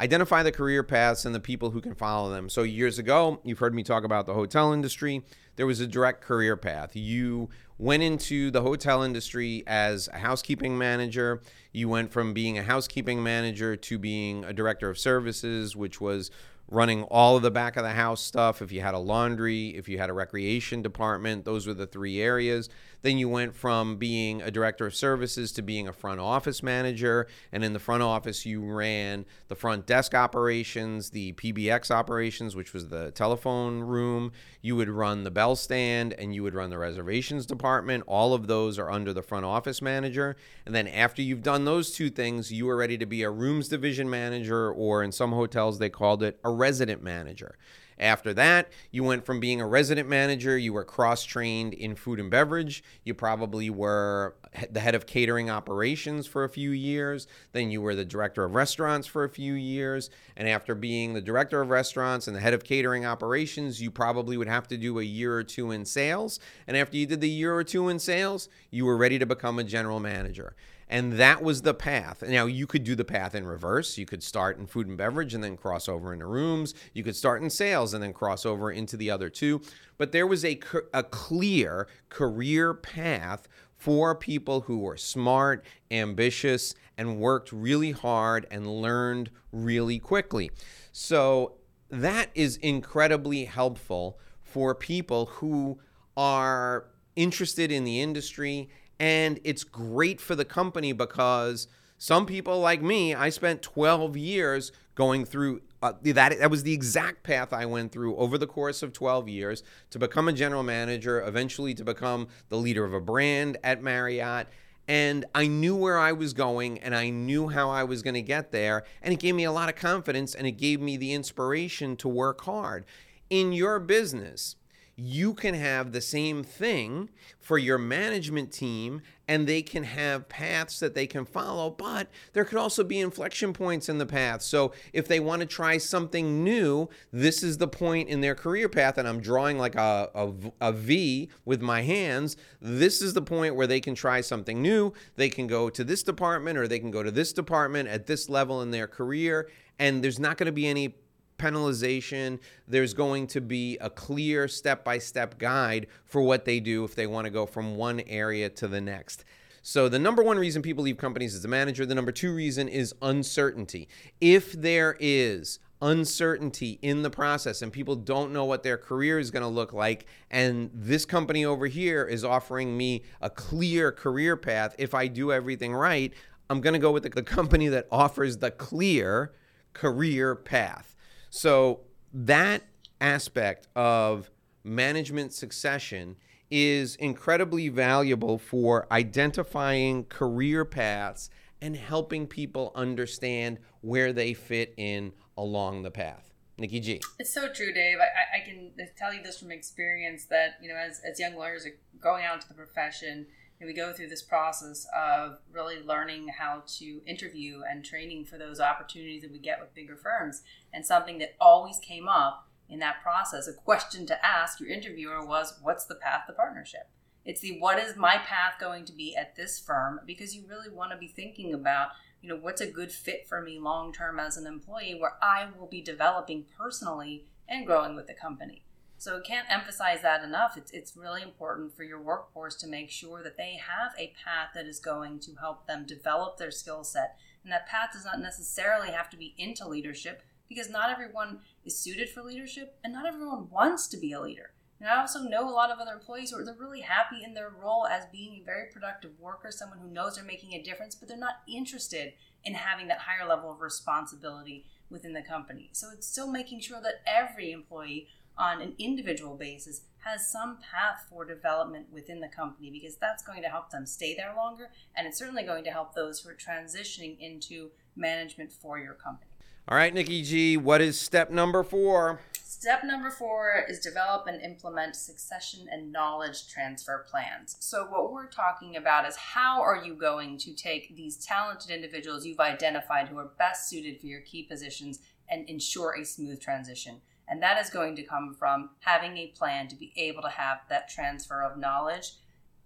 Identify 0.00 0.42
the 0.42 0.50
career 0.50 0.82
paths 0.82 1.26
and 1.26 1.34
the 1.34 1.40
people 1.40 1.72
who 1.72 1.82
can 1.82 1.94
follow 1.94 2.30
them. 2.30 2.48
So, 2.48 2.62
years 2.62 2.98
ago, 2.98 3.38
you've 3.44 3.58
heard 3.58 3.74
me 3.74 3.82
talk 3.82 4.02
about 4.02 4.24
the 4.24 4.32
hotel 4.32 4.72
industry. 4.72 5.22
There 5.56 5.66
was 5.66 5.80
a 5.80 5.86
direct 5.86 6.22
career 6.22 6.56
path. 6.56 6.94
You 6.94 7.48
went 7.78 8.02
into 8.02 8.50
the 8.50 8.62
hotel 8.62 9.02
industry 9.02 9.62
as 9.66 10.08
a 10.12 10.18
housekeeping 10.18 10.78
manager. 10.78 11.42
You 11.72 11.88
went 11.88 12.12
from 12.12 12.32
being 12.32 12.58
a 12.58 12.62
housekeeping 12.62 13.22
manager 13.22 13.76
to 13.76 13.98
being 13.98 14.44
a 14.44 14.52
director 14.52 14.88
of 14.88 14.98
services, 14.98 15.74
which 15.74 16.00
was 16.00 16.30
running 16.68 17.04
all 17.04 17.36
of 17.36 17.42
the 17.42 17.50
back 17.50 17.76
of 17.76 17.84
the 17.84 17.90
house 17.90 18.20
stuff. 18.20 18.60
If 18.60 18.72
you 18.72 18.80
had 18.80 18.94
a 18.94 18.98
laundry, 18.98 19.68
if 19.68 19.88
you 19.88 19.98
had 19.98 20.10
a 20.10 20.12
recreation 20.12 20.82
department, 20.82 21.44
those 21.44 21.66
were 21.66 21.74
the 21.74 21.86
three 21.86 22.20
areas. 22.20 22.68
Then 23.02 23.18
you 23.18 23.28
went 23.28 23.54
from 23.54 23.96
being 23.96 24.42
a 24.42 24.50
director 24.50 24.86
of 24.86 24.94
services 24.94 25.52
to 25.52 25.62
being 25.62 25.86
a 25.88 25.92
front 25.92 26.20
office 26.20 26.62
manager. 26.62 27.26
And 27.52 27.64
in 27.64 27.72
the 27.72 27.78
front 27.78 28.02
office, 28.02 28.44
you 28.44 28.62
ran 28.62 29.24
the 29.48 29.54
front 29.54 29.86
desk 29.86 30.14
operations, 30.14 31.10
the 31.10 31.32
PBX 31.34 31.90
operations, 31.90 32.56
which 32.56 32.72
was 32.72 32.88
the 32.88 33.10
telephone 33.12 33.80
room. 33.80 34.32
You 34.60 34.76
would 34.76 34.88
run 34.88 35.24
the 35.24 35.30
bell 35.30 35.56
stand 35.56 36.12
and 36.14 36.34
you 36.34 36.42
would 36.42 36.54
run 36.54 36.70
the 36.70 36.78
reservations 36.78 37.46
department. 37.46 38.04
All 38.06 38.34
of 38.34 38.46
those 38.46 38.78
are 38.78 38.90
under 38.90 39.12
the 39.12 39.22
front 39.22 39.44
office 39.44 39.80
manager. 39.80 40.36
And 40.64 40.74
then 40.74 40.88
after 40.88 41.22
you've 41.22 41.42
done 41.42 41.64
those 41.64 41.92
two 41.92 42.10
things, 42.10 42.52
you 42.52 42.68
are 42.68 42.76
ready 42.76 42.98
to 42.98 43.06
be 43.06 43.22
a 43.22 43.30
rooms 43.30 43.68
division 43.68 44.10
manager, 44.10 44.72
or 44.72 45.02
in 45.02 45.12
some 45.12 45.32
hotels, 45.32 45.78
they 45.78 45.90
called 45.90 46.22
it 46.22 46.38
a 46.44 46.50
resident 46.50 47.02
manager. 47.02 47.56
After 47.98 48.34
that, 48.34 48.68
you 48.90 49.04
went 49.04 49.24
from 49.24 49.40
being 49.40 49.60
a 49.60 49.66
resident 49.66 50.08
manager, 50.08 50.58
you 50.58 50.72
were 50.72 50.84
cross 50.84 51.24
trained 51.24 51.72
in 51.72 51.94
food 51.94 52.20
and 52.20 52.30
beverage. 52.30 52.84
You 53.04 53.14
probably 53.14 53.70
were 53.70 54.36
the 54.70 54.80
head 54.80 54.94
of 54.94 55.06
catering 55.06 55.48
operations 55.48 56.26
for 56.26 56.44
a 56.44 56.48
few 56.48 56.70
years. 56.70 57.26
Then 57.52 57.70
you 57.70 57.80
were 57.80 57.94
the 57.94 58.04
director 58.04 58.44
of 58.44 58.54
restaurants 58.54 59.06
for 59.06 59.24
a 59.24 59.28
few 59.30 59.54
years. 59.54 60.10
And 60.36 60.48
after 60.48 60.74
being 60.74 61.14
the 61.14 61.22
director 61.22 61.60
of 61.62 61.70
restaurants 61.70 62.26
and 62.26 62.36
the 62.36 62.40
head 62.40 62.54
of 62.54 62.64
catering 62.64 63.06
operations, 63.06 63.80
you 63.80 63.90
probably 63.90 64.36
would 64.36 64.48
have 64.48 64.68
to 64.68 64.76
do 64.76 64.98
a 64.98 65.04
year 65.04 65.34
or 65.34 65.44
two 65.44 65.70
in 65.70 65.84
sales. 65.84 66.38
And 66.66 66.76
after 66.76 66.96
you 66.96 67.06
did 67.06 67.22
the 67.22 67.30
year 67.30 67.54
or 67.54 67.64
two 67.64 67.88
in 67.88 67.98
sales, 67.98 68.48
you 68.70 68.84
were 68.84 68.96
ready 68.96 69.18
to 69.18 69.26
become 69.26 69.58
a 69.58 69.64
general 69.64 70.00
manager. 70.00 70.54
And 70.88 71.14
that 71.14 71.42
was 71.42 71.62
the 71.62 71.74
path. 71.74 72.22
Now, 72.22 72.46
you 72.46 72.66
could 72.66 72.84
do 72.84 72.94
the 72.94 73.04
path 73.04 73.34
in 73.34 73.44
reverse. 73.44 73.98
You 73.98 74.06
could 74.06 74.22
start 74.22 74.56
in 74.58 74.66
food 74.66 74.86
and 74.86 74.96
beverage 74.96 75.34
and 75.34 75.42
then 75.42 75.56
cross 75.56 75.88
over 75.88 76.12
into 76.12 76.26
rooms. 76.26 76.74
You 76.92 77.02
could 77.02 77.16
start 77.16 77.42
in 77.42 77.50
sales 77.50 77.92
and 77.92 78.02
then 78.02 78.12
cross 78.12 78.46
over 78.46 78.70
into 78.70 78.96
the 78.96 79.10
other 79.10 79.28
two. 79.28 79.60
But 79.98 80.12
there 80.12 80.26
was 80.26 80.44
a, 80.44 80.60
a 80.94 81.02
clear 81.02 81.88
career 82.08 82.72
path 82.72 83.48
for 83.76 84.14
people 84.14 84.62
who 84.62 84.78
were 84.78 84.96
smart, 84.96 85.64
ambitious, 85.90 86.74
and 86.96 87.18
worked 87.18 87.52
really 87.52 87.92
hard 87.92 88.46
and 88.50 88.66
learned 88.66 89.30
really 89.52 89.98
quickly. 89.98 90.50
So 90.92 91.54
that 91.90 92.30
is 92.34 92.56
incredibly 92.58 93.44
helpful 93.44 94.18
for 94.42 94.74
people 94.74 95.26
who 95.26 95.78
are 96.16 96.86
interested 97.16 97.70
in 97.70 97.84
the 97.84 98.00
industry 98.00 98.68
and 98.98 99.38
it's 99.44 99.64
great 99.64 100.20
for 100.20 100.34
the 100.34 100.44
company 100.44 100.92
because 100.92 101.68
some 101.98 102.26
people 102.26 102.60
like 102.60 102.82
me, 102.82 103.14
I 103.14 103.30
spent 103.30 103.62
12 103.62 104.16
years 104.16 104.72
going 104.94 105.24
through 105.24 105.62
uh, 105.82 105.92
that. 106.02 106.38
That 106.38 106.50
was 106.50 106.62
the 106.62 106.72
exact 106.72 107.22
path 107.22 107.52
I 107.52 107.66
went 107.66 107.92
through 107.92 108.16
over 108.16 108.38
the 108.38 108.46
course 108.46 108.82
of 108.82 108.92
12 108.92 109.28
years 109.28 109.62
to 109.90 109.98
become 109.98 110.28
a 110.28 110.32
general 110.32 110.62
manager, 110.62 111.20
eventually 111.22 111.74
to 111.74 111.84
become 111.84 112.28
the 112.48 112.56
leader 112.56 112.84
of 112.84 112.92
a 112.92 113.00
brand 113.00 113.58
at 113.62 113.82
Marriott. 113.82 114.48
And 114.88 115.24
I 115.34 115.46
knew 115.48 115.74
where 115.74 115.98
I 115.98 116.12
was 116.12 116.32
going 116.32 116.78
and 116.78 116.94
I 116.94 117.10
knew 117.10 117.48
how 117.48 117.70
I 117.70 117.84
was 117.84 118.02
going 118.02 118.14
to 118.14 118.22
get 118.22 118.52
there. 118.52 118.84
And 119.02 119.12
it 119.12 119.20
gave 119.20 119.34
me 119.34 119.44
a 119.44 119.52
lot 119.52 119.68
of 119.68 119.74
confidence 119.74 120.34
and 120.34 120.46
it 120.46 120.52
gave 120.52 120.80
me 120.80 120.96
the 120.96 121.12
inspiration 121.12 121.96
to 121.96 122.08
work 122.08 122.42
hard. 122.42 122.84
In 123.28 123.52
your 123.52 123.80
business, 123.80 124.54
you 124.98 125.34
can 125.34 125.52
have 125.52 125.92
the 125.92 126.00
same 126.00 126.42
thing 126.42 127.10
for 127.38 127.58
your 127.58 127.76
management 127.76 128.50
team 128.50 129.02
and 129.28 129.46
they 129.46 129.60
can 129.60 129.84
have 129.84 130.28
paths 130.28 130.80
that 130.80 130.94
they 130.94 131.06
can 131.06 131.26
follow, 131.26 131.68
but 131.68 132.08
there 132.32 132.46
could 132.46 132.56
also 132.58 132.82
be 132.82 132.98
inflection 132.98 133.52
points 133.52 133.90
in 133.90 133.98
the 133.98 134.06
path. 134.06 134.40
So 134.40 134.72
if 134.94 135.06
they 135.06 135.20
want 135.20 135.40
to 135.40 135.46
try 135.46 135.76
something 135.76 136.42
new, 136.42 136.88
this 137.12 137.42
is 137.42 137.58
the 137.58 137.68
point 137.68 138.08
in 138.08 138.22
their 138.22 138.34
career 138.34 138.70
path, 138.70 138.96
and 138.96 139.06
I'm 139.06 139.20
drawing 139.20 139.58
like 139.58 139.74
a, 139.74 140.08
a, 140.14 140.32
a 140.60 140.72
V 140.72 141.28
with 141.44 141.60
my 141.60 141.82
hands. 141.82 142.36
This 142.62 143.02
is 143.02 143.12
the 143.12 143.22
point 143.22 143.54
where 143.54 143.66
they 143.66 143.80
can 143.80 143.94
try 143.94 144.22
something 144.22 144.62
new. 144.62 144.94
They 145.16 145.28
can 145.28 145.46
go 145.46 145.68
to 145.68 145.84
this 145.84 146.02
department 146.02 146.56
or 146.56 146.66
they 146.66 146.78
can 146.78 146.90
go 146.90 147.02
to 147.02 147.10
this 147.10 147.34
department 147.34 147.88
at 147.88 148.06
this 148.06 148.30
level 148.30 148.62
in 148.62 148.70
their 148.70 148.86
career, 148.86 149.50
and 149.78 150.02
there's 150.02 150.18
not 150.18 150.38
going 150.38 150.46
to 150.46 150.52
be 150.52 150.66
any 150.66 150.94
penalization. 151.38 152.38
There's 152.66 152.94
going 152.94 153.26
to 153.28 153.40
be 153.40 153.78
a 153.78 153.90
clear 153.90 154.48
step 154.48 154.84
by 154.84 154.98
step 154.98 155.38
guide 155.38 155.86
for 156.04 156.22
what 156.22 156.44
they 156.44 156.60
do 156.60 156.84
if 156.84 156.94
they 156.94 157.06
want 157.06 157.26
to 157.26 157.30
go 157.30 157.46
from 157.46 157.76
one 157.76 158.00
area 158.06 158.48
to 158.50 158.68
the 158.68 158.80
next. 158.80 159.24
So, 159.62 159.88
the 159.88 159.98
number 159.98 160.22
one 160.22 160.38
reason 160.38 160.62
people 160.62 160.84
leave 160.84 160.96
companies 160.96 161.34
as 161.34 161.44
a 161.44 161.48
manager, 161.48 161.84
the 161.84 161.94
number 161.94 162.12
two 162.12 162.32
reason 162.32 162.68
is 162.68 162.94
uncertainty. 163.02 163.88
If 164.20 164.52
there 164.52 164.96
is 165.00 165.58
uncertainty 165.82 166.78
in 166.82 167.02
the 167.02 167.10
process 167.10 167.62
and 167.62 167.72
people 167.72 167.96
don't 167.96 168.32
know 168.32 168.44
what 168.44 168.62
their 168.62 168.78
career 168.78 169.18
is 169.18 169.30
going 169.30 169.42
to 169.42 169.48
look 169.48 169.72
like, 169.72 170.06
and 170.30 170.70
this 170.72 171.04
company 171.04 171.44
over 171.44 171.66
here 171.66 172.04
is 172.04 172.24
offering 172.24 172.76
me 172.76 173.02
a 173.20 173.28
clear 173.28 173.90
career 173.90 174.36
path, 174.36 174.74
if 174.78 174.94
I 174.94 175.08
do 175.08 175.32
everything 175.32 175.74
right, 175.74 176.12
I'm 176.48 176.60
going 176.60 176.74
to 176.74 176.78
go 176.78 176.92
with 176.92 177.02
the, 177.02 177.08
the 177.08 177.22
company 177.22 177.68
that 177.68 177.88
offers 177.90 178.38
the 178.38 178.50
clear 178.52 179.32
career 179.72 180.34
path. 180.34 180.95
So 181.30 181.80
that 182.12 182.62
aspect 183.00 183.68
of 183.76 184.30
management 184.64 185.32
succession 185.32 186.16
is 186.50 186.96
incredibly 186.96 187.68
valuable 187.68 188.38
for 188.38 188.86
identifying 188.90 190.04
career 190.04 190.64
paths 190.64 191.28
and 191.60 191.76
helping 191.76 192.26
people 192.26 192.72
understand 192.74 193.58
where 193.80 194.12
they 194.12 194.34
fit 194.34 194.74
in 194.76 195.12
along 195.36 195.82
the 195.82 195.90
path. 195.90 196.32
Nikki 196.58 196.80
G. 196.80 197.00
It's 197.18 197.34
so 197.34 197.52
true, 197.52 197.72
Dave. 197.72 197.98
I, 197.98 198.38
I 198.38 198.44
can 198.44 198.72
tell 198.96 199.12
you 199.12 199.22
this 199.22 199.38
from 199.38 199.50
experience 199.50 200.24
that, 200.26 200.56
you 200.62 200.68
know, 200.68 200.76
as, 200.76 201.02
as 201.08 201.20
young 201.20 201.36
lawyers 201.36 201.66
are 201.66 201.76
going 202.00 202.24
out 202.24 202.36
into 202.36 202.48
the 202.48 202.54
profession, 202.54 203.26
and 203.60 203.66
we 203.66 203.72
go 203.72 203.92
through 203.92 204.08
this 204.08 204.22
process 204.22 204.86
of 204.94 205.38
really 205.50 205.82
learning 205.82 206.28
how 206.38 206.62
to 206.78 207.00
interview 207.06 207.62
and 207.68 207.84
training 207.84 208.26
for 208.26 208.36
those 208.36 208.60
opportunities 208.60 209.22
that 209.22 209.32
we 209.32 209.38
get 209.38 209.60
with 209.60 209.74
bigger 209.74 209.96
firms. 209.96 210.42
And 210.72 210.84
something 210.84 211.18
that 211.18 211.36
always 211.40 211.78
came 211.78 212.06
up 212.06 212.48
in 212.68 212.80
that 212.80 213.02
process, 213.02 213.48
a 213.48 213.54
question 213.54 214.06
to 214.06 214.26
ask 214.26 214.60
your 214.60 214.68
interviewer 214.68 215.24
was, 215.24 215.58
What's 215.62 215.86
the 215.86 215.94
path 215.94 216.26
to 216.26 216.32
partnership? 216.32 216.88
It's 217.24 217.40
the 217.40 217.58
what 217.58 217.78
is 217.78 217.96
my 217.96 218.18
path 218.18 218.54
going 218.60 218.84
to 218.84 218.92
be 218.92 219.16
at 219.16 219.36
this 219.36 219.58
firm? 219.58 220.00
Because 220.06 220.34
you 220.34 220.44
really 220.46 220.70
want 220.70 220.92
to 220.92 220.98
be 220.98 221.08
thinking 221.08 221.54
about, 221.54 221.88
you 222.20 222.28
know, 222.28 222.36
what's 222.36 222.60
a 222.60 222.70
good 222.70 222.92
fit 222.92 223.26
for 223.26 223.40
me 223.40 223.58
long 223.58 223.92
term 223.92 224.20
as 224.20 224.36
an 224.36 224.46
employee 224.46 224.96
where 224.98 225.14
I 225.22 225.48
will 225.58 225.66
be 225.66 225.80
developing 225.80 226.44
personally 226.56 227.26
and 227.48 227.66
growing 227.66 227.96
with 227.96 228.06
the 228.06 228.14
company. 228.14 228.65
So 228.98 229.18
I 229.18 229.20
can't 229.26 229.46
emphasize 229.50 230.02
that 230.02 230.24
enough. 230.24 230.56
It's 230.56 230.70
it's 230.72 230.96
really 230.96 231.22
important 231.22 231.76
for 231.76 231.84
your 231.84 232.00
workforce 232.00 232.56
to 232.56 232.66
make 232.66 232.90
sure 232.90 233.22
that 233.22 233.36
they 233.36 233.54
have 233.56 233.92
a 233.98 234.14
path 234.24 234.50
that 234.54 234.66
is 234.66 234.80
going 234.80 235.20
to 235.20 235.34
help 235.34 235.66
them 235.66 235.84
develop 235.86 236.38
their 236.38 236.50
skill 236.50 236.82
set 236.82 237.18
And 237.44 237.52
that 237.52 237.68
path 237.68 237.90
does 237.92 238.04
not 238.04 238.20
necessarily 238.20 238.90
have 238.90 239.10
to 239.10 239.16
be 239.16 239.34
into 239.38 239.68
leadership 239.68 240.22
because 240.48 240.70
not 240.70 240.90
everyone 240.90 241.40
is 241.64 241.78
suited 241.78 242.08
for 242.08 242.22
leadership 242.22 242.78
and 242.82 242.92
not 242.92 243.06
everyone 243.06 243.50
wants 243.50 243.86
to 243.88 243.96
be 243.96 244.12
a 244.12 244.20
leader. 244.20 244.50
And 244.80 244.88
I 244.88 245.00
also 245.00 245.20
know 245.20 245.48
a 245.48 245.50
lot 245.50 245.70
of 245.70 245.78
other 245.78 245.92
employees 245.92 246.30
who 246.30 246.38
are 246.38 246.44
they're 246.44 246.54
really 246.54 246.82
happy 246.82 247.24
in 247.24 247.34
their 247.34 247.50
role 247.50 247.86
as 247.86 248.04
being 248.06 248.34
a 248.34 248.44
very 248.44 248.66
productive 248.70 249.12
worker, 249.18 249.50
someone 249.50 249.78
who 249.78 249.88
knows 249.88 250.16
they're 250.16 250.24
making 250.24 250.52
a 250.52 250.62
difference, 250.62 250.94
but 250.94 251.08
they're 251.08 251.16
not 251.16 251.42
interested 251.48 252.12
in 252.44 252.54
having 252.54 252.88
that 252.88 253.00
higher 253.00 253.26
level 253.26 253.50
of 253.50 253.60
responsibility 253.60 254.66
within 254.90 255.14
the 255.14 255.22
company. 255.22 255.70
So 255.72 255.88
it's 255.92 256.06
still 256.06 256.30
making 256.30 256.60
sure 256.60 256.80
that 256.82 257.02
every 257.06 257.52
employee 257.52 258.08
on 258.38 258.60
an 258.60 258.74
individual 258.78 259.36
basis 259.36 259.82
has 260.04 260.30
some 260.30 260.58
path 260.58 261.06
for 261.08 261.24
development 261.24 261.86
within 261.90 262.20
the 262.20 262.28
company 262.28 262.70
because 262.70 262.96
that's 262.96 263.22
going 263.22 263.42
to 263.42 263.48
help 263.48 263.70
them 263.70 263.86
stay 263.86 264.14
there 264.14 264.34
longer 264.36 264.70
and 264.96 265.06
it's 265.06 265.18
certainly 265.18 265.42
going 265.42 265.64
to 265.64 265.70
help 265.70 265.94
those 265.94 266.20
who 266.20 266.30
are 266.30 266.34
transitioning 266.34 267.18
into 267.18 267.70
management 267.96 268.52
for 268.52 268.78
your 268.78 268.94
company. 268.94 269.30
All 269.68 269.76
right, 269.76 269.92
Nikki 269.92 270.22
G, 270.22 270.56
what 270.56 270.80
is 270.80 270.98
step 270.98 271.30
number 271.30 271.64
four? 271.64 272.20
Step 272.32 272.84
number 272.84 273.10
four 273.10 273.64
is 273.68 273.80
develop 273.80 274.28
and 274.28 274.40
implement 274.40 274.94
succession 274.94 275.66
and 275.70 275.92
knowledge 275.92 276.48
transfer 276.48 277.04
plans. 277.10 277.56
So, 277.58 277.86
what 277.86 278.12
we're 278.12 278.28
talking 278.28 278.76
about 278.76 279.08
is 279.08 279.16
how 279.16 279.60
are 279.60 279.84
you 279.84 279.94
going 279.94 280.38
to 280.38 280.54
take 280.54 280.94
these 280.94 281.16
talented 281.16 281.70
individuals 281.70 282.24
you've 282.24 282.38
identified 282.38 283.08
who 283.08 283.18
are 283.18 283.32
best 283.38 283.68
suited 283.68 284.00
for 284.00 284.06
your 284.06 284.20
key 284.20 284.44
positions 284.44 285.00
and 285.28 285.48
ensure 285.50 285.96
a 286.00 286.04
smooth 286.04 286.40
transition? 286.40 287.00
And 287.28 287.42
that 287.42 287.60
is 287.62 287.70
going 287.70 287.96
to 287.96 288.02
come 288.02 288.34
from 288.38 288.70
having 288.80 289.16
a 289.16 289.28
plan 289.28 289.68
to 289.68 289.76
be 289.76 289.92
able 289.96 290.22
to 290.22 290.28
have 290.28 290.58
that 290.68 290.88
transfer 290.88 291.42
of 291.42 291.58
knowledge 291.58 292.12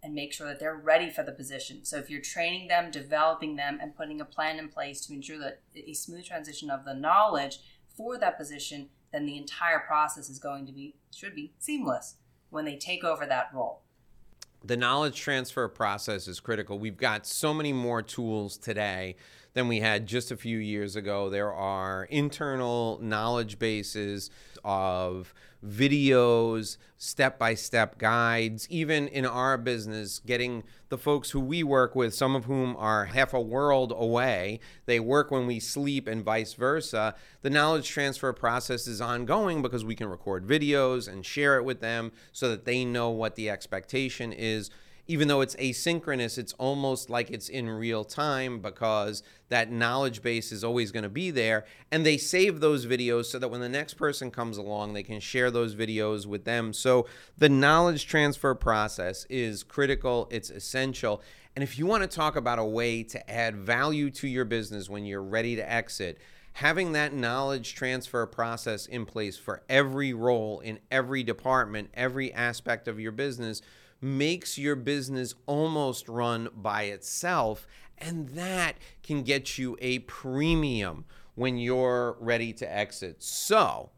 and 0.03 0.15
make 0.15 0.33
sure 0.33 0.47
that 0.47 0.59
they're 0.59 0.77
ready 0.77 1.11
for 1.11 1.23
the 1.23 1.33
position. 1.33 1.85
So 1.85 1.99
if 1.99 2.11
you're 2.11 2.21
training 2.21 2.69
them, 2.69 2.91
developing 2.91 3.57
them, 3.57 3.79
and 3.81 3.95
putting 3.95 4.21
a 4.21 4.25
plan 4.25 4.59
in 4.59 4.69
place 4.69 5.01
to 5.07 5.13
ensure 5.13 5.39
that 5.39 5.61
a 5.77 5.93
smooth 5.93 6.25
transition 6.25 6.71
of 6.71 6.85
the 6.85 6.95
knowledge 6.95 7.59
for 7.97 8.19
that 8.19 8.39
position, 8.39 8.89
then 9.13 9.27
the 9.27 9.37
entire 9.37 9.81
process 9.81 10.31
is 10.31 10.39
going 10.39 10.67
to 10.67 10.73
be 10.73 10.95
should 11.15 11.35
be 11.35 11.53
seamless 11.59 12.17
when 12.51 12.65
they 12.65 12.77
take 12.77 13.05
over 13.05 13.27
that 13.27 13.51
role. 13.53 13.83
The 14.65 14.77
knowledge 14.77 15.19
transfer 15.19 15.69
process 15.69 16.29
is 16.29 16.39
critical. 16.39 16.79
We've 16.79 16.97
got 16.97 17.27
so 17.27 17.55
many 17.55 17.73
more 17.73 18.03
tools 18.03 18.59
today 18.59 19.17
than 19.53 19.69
we 19.69 19.81
had 19.81 20.07
just 20.07 20.31
a 20.31 20.37
few 20.37 20.59
years 20.59 20.97
ago. 20.97 21.31
There 21.31 21.53
are 21.53 22.05
internal 22.05 22.99
knowledge 23.03 23.59
bases 23.59 24.31
of 24.65 25.35
videos, 25.67 26.77
step 26.97 27.39
by 27.39 27.55
step 27.55 27.99
guides, 27.99 28.67
even 28.71 29.09
in 29.09 29.27
our 29.27 29.59
business, 29.59 30.19
getting 30.21 30.63
the 30.89 30.99
folks 30.99 31.31
who 31.31 31.41
we 31.41 31.63
work 31.63 31.95
with, 31.95 32.15
some 32.15 32.35
of 32.35 32.47
whom 32.47 32.77
are 32.77 33.07
half 33.07 33.35
a 33.35 33.41
world 33.41 33.93
away, 33.95 34.61
they 34.87 34.99
work 34.99 35.31
when 35.31 35.47
we 35.47 35.61
sleep 35.61 36.07
and 36.07 36.25
vice 36.25 36.55
versa. 36.55 37.15
The 37.43 37.51
knowledge 37.51 37.89
transfer 37.89 38.33
process 38.33 38.87
is 38.87 39.01
ongoing 39.01 39.61
because 39.63 39.85
we 39.85 39.95
can 39.95 40.09
record 40.09 40.47
videos 40.47 41.09
and 41.09 41.25
share 41.25 41.57
it 41.59 41.65
with 41.65 41.81
them 41.81 42.13
so 42.33 42.49
that 42.49 42.65
they 42.65 42.85
know 42.85 43.11
what 43.11 43.35
the 43.37 43.51
expectation 43.51 44.33
is 44.33 44.71
even 45.11 45.27
though 45.27 45.41
it's 45.41 45.57
asynchronous, 45.57 46.39
it's 46.39 46.53
almost 46.53 47.11
like 47.11 47.33
it's 47.33 47.49
in 47.49 47.69
real 47.69 48.05
time 48.05 48.61
because 48.61 49.25
that 49.49 49.69
knowledge 49.69 50.23
base 50.23 50.53
is 50.53 50.63
always 50.63 50.93
going 50.93 51.03
to 51.03 51.09
be 51.09 51.33
there. 51.33 51.65
And 51.91 52.07
they 52.07 52.17
save 52.17 52.61
those 52.61 52.87
videos 52.87 53.25
so 53.25 53.41
that 53.41 53.49
when 53.49 53.61
the 53.61 53.69
next 53.69 53.95
person 53.95 54.31
comes 54.31 54.57
along, 54.57 54.93
they 54.93 55.03
can 55.03 55.19
share 55.19 55.51
those 55.51 55.75
videos 55.75 56.27
with 56.27 56.45
them. 56.45 56.73
So 56.73 57.09
the 57.37 57.49
knowledge 57.49 58.07
transfer 58.07 58.55
process 58.55 59.27
is 59.29 59.65
critical, 59.65 60.29
it's 60.31 60.49
essential. 60.49 61.21
And 61.57 61.65
if 61.65 61.77
you 61.77 61.87
want 61.87 62.05
to 62.05 62.09
talk 62.09 62.37
about 62.37 62.61
a 62.61 62.65
way 62.65 63.03
to 63.03 63.29
add 63.29 63.57
value 63.57 64.11
to 64.11 64.29
your 64.29 64.45
business 64.45 64.89
when 64.89 65.05
you're 65.05 65.25
ready 65.25 65.57
to 65.57 65.69
exit, 65.69 66.19
having 66.53 66.93
that 66.93 67.13
knowledge 67.13 67.75
transfer 67.75 68.25
process 68.27 68.87
in 68.87 69.07
place 69.07 69.37
for 69.37 69.65
every 69.69 70.13
role 70.13 70.61
in 70.61 70.79
every 70.89 71.25
department, 71.25 71.91
every 71.95 72.33
aspect 72.33 72.87
of 72.87 73.01
your 73.01 73.11
business 73.11 73.61
makes 74.01 74.59
your 74.59 74.77
business 74.77 75.35
almost 75.47 76.09
run 76.09 76.49
by 76.55 76.85
itself. 76.85 77.67
And 77.99 78.31
that 78.31 78.77
can 79.03 79.23
get 79.23 79.59
you 79.59 79.77
a 79.81 80.01
premium 80.01 81.05
when 81.35 81.59
you're 81.59 82.17
ready 82.21 82.53
to 82.55 82.73
exit. 82.73 83.23
So, 83.23 83.91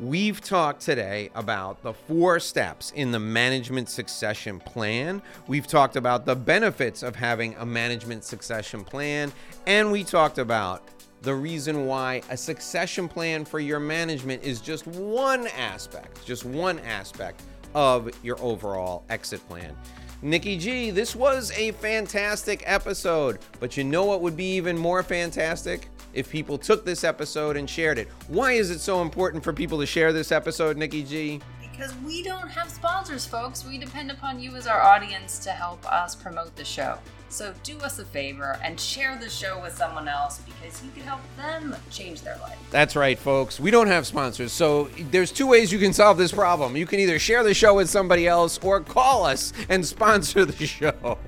We've 0.00 0.40
talked 0.40 0.80
today 0.80 1.30
about 1.36 1.84
the 1.84 1.92
four 1.92 2.40
steps 2.40 2.90
in 2.96 3.12
the 3.12 3.20
management 3.20 3.88
succession 3.88 4.58
plan. 4.58 5.22
We've 5.46 5.68
talked 5.68 5.94
about 5.94 6.26
the 6.26 6.34
benefits 6.34 7.04
of 7.04 7.14
having 7.14 7.54
a 7.58 7.64
management 7.64 8.24
succession 8.24 8.82
plan. 8.82 9.32
And 9.68 9.92
we 9.92 10.02
talked 10.02 10.38
about 10.38 10.82
the 11.22 11.34
reason 11.36 11.86
why 11.86 12.22
a 12.28 12.36
succession 12.36 13.08
plan 13.08 13.44
for 13.44 13.60
your 13.60 13.78
management 13.78 14.42
is 14.42 14.60
just 14.60 14.84
one 14.88 15.46
aspect, 15.46 16.26
just 16.26 16.44
one 16.44 16.80
aspect 16.80 17.40
of 17.74 18.10
your 18.22 18.40
overall 18.40 19.04
exit 19.08 19.46
plan. 19.48 19.76
Nikki 20.22 20.56
G, 20.56 20.90
this 20.90 21.14
was 21.14 21.52
a 21.52 21.72
fantastic 21.72 22.62
episode, 22.64 23.40
but 23.60 23.76
you 23.76 23.84
know 23.84 24.04
what 24.04 24.22
would 24.22 24.36
be 24.36 24.56
even 24.56 24.78
more 24.78 25.02
fantastic? 25.02 25.88
If 26.14 26.30
people 26.30 26.56
took 26.56 26.84
this 26.84 27.04
episode 27.04 27.56
and 27.56 27.68
shared 27.68 27.98
it. 27.98 28.08
Why 28.28 28.52
is 28.52 28.70
it 28.70 28.78
so 28.78 29.02
important 29.02 29.42
for 29.44 29.52
people 29.52 29.78
to 29.80 29.86
share 29.86 30.12
this 30.12 30.32
episode, 30.32 30.76
Nikki 30.76 31.02
G? 31.02 31.40
Because 31.76 31.94
we 32.06 32.22
don't 32.22 32.48
have 32.48 32.70
sponsors, 32.70 33.26
folks. 33.26 33.64
We 33.64 33.78
depend 33.78 34.10
upon 34.10 34.38
you 34.38 34.54
as 34.54 34.68
our 34.68 34.80
audience 34.80 35.40
to 35.40 35.50
help 35.50 35.84
us 35.90 36.14
promote 36.14 36.54
the 36.54 36.64
show. 36.64 36.98
So 37.30 37.52
do 37.64 37.76
us 37.78 37.98
a 37.98 38.04
favor 38.04 38.60
and 38.62 38.78
share 38.78 39.18
the 39.18 39.28
show 39.28 39.60
with 39.60 39.76
someone 39.76 40.06
else 40.06 40.38
because 40.38 40.84
you 40.84 40.90
can 40.92 41.02
help 41.02 41.20
them 41.36 41.74
change 41.90 42.20
their 42.20 42.38
life. 42.38 42.56
That's 42.70 42.94
right, 42.94 43.18
folks. 43.18 43.58
We 43.58 43.72
don't 43.72 43.88
have 43.88 44.06
sponsors. 44.06 44.52
So 44.52 44.84
there's 45.10 45.32
two 45.32 45.48
ways 45.48 45.72
you 45.72 45.80
can 45.80 45.92
solve 45.92 46.16
this 46.16 46.30
problem. 46.30 46.76
You 46.76 46.86
can 46.86 47.00
either 47.00 47.18
share 47.18 47.42
the 47.42 47.52
show 47.52 47.74
with 47.74 47.90
somebody 47.90 48.28
else 48.28 48.56
or 48.58 48.80
call 48.80 49.26
us 49.26 49.52
and 49.68 49.84
sponsor 49.94 50.44
the 50.44 50.64
show. 50.64 51.18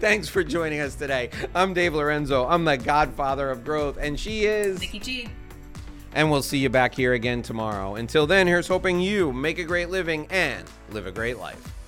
Thanks 0.00 0.28
for 0.28 0.42
joining 0.42 0.80
us 0.80 0.96
today. 0.96 1.30
I'm 1.54 1.74
Dave 1.74 1.94
Lorenzo. 1.94 2.44
I'm 2.48 2.64
the 2.64 2.76
godfather 2.76 3.48
of 3.50 3.64
growth, 3.64 3.98
and 3.98 4.18
she 4.18 4.46
is 4.46 4.80
Nikki 4.80 4.98
G. 4.98 5.28
And 6.14 6.30
we'll 6.30 6.42
see 6.42 6.58
you 6.58 6.68
back 6.68 6.94
here 6.94 7.14
again 7.14 7.42
tomorrow. 7.42 7.94
Until 7.94 8.26
then, 8.26 8.46
here's 8.46 8.68
hoping 8.68 9.00
you 9.00 9.32
make 9.32 9.58
a 9.58 9.64
great 9.64 9.88
living 9.88 10.26
and 10.30 10.64
live 10.90 11.06
a 11.06 11.12
great 11.12 11.38
life. 11.38 11.81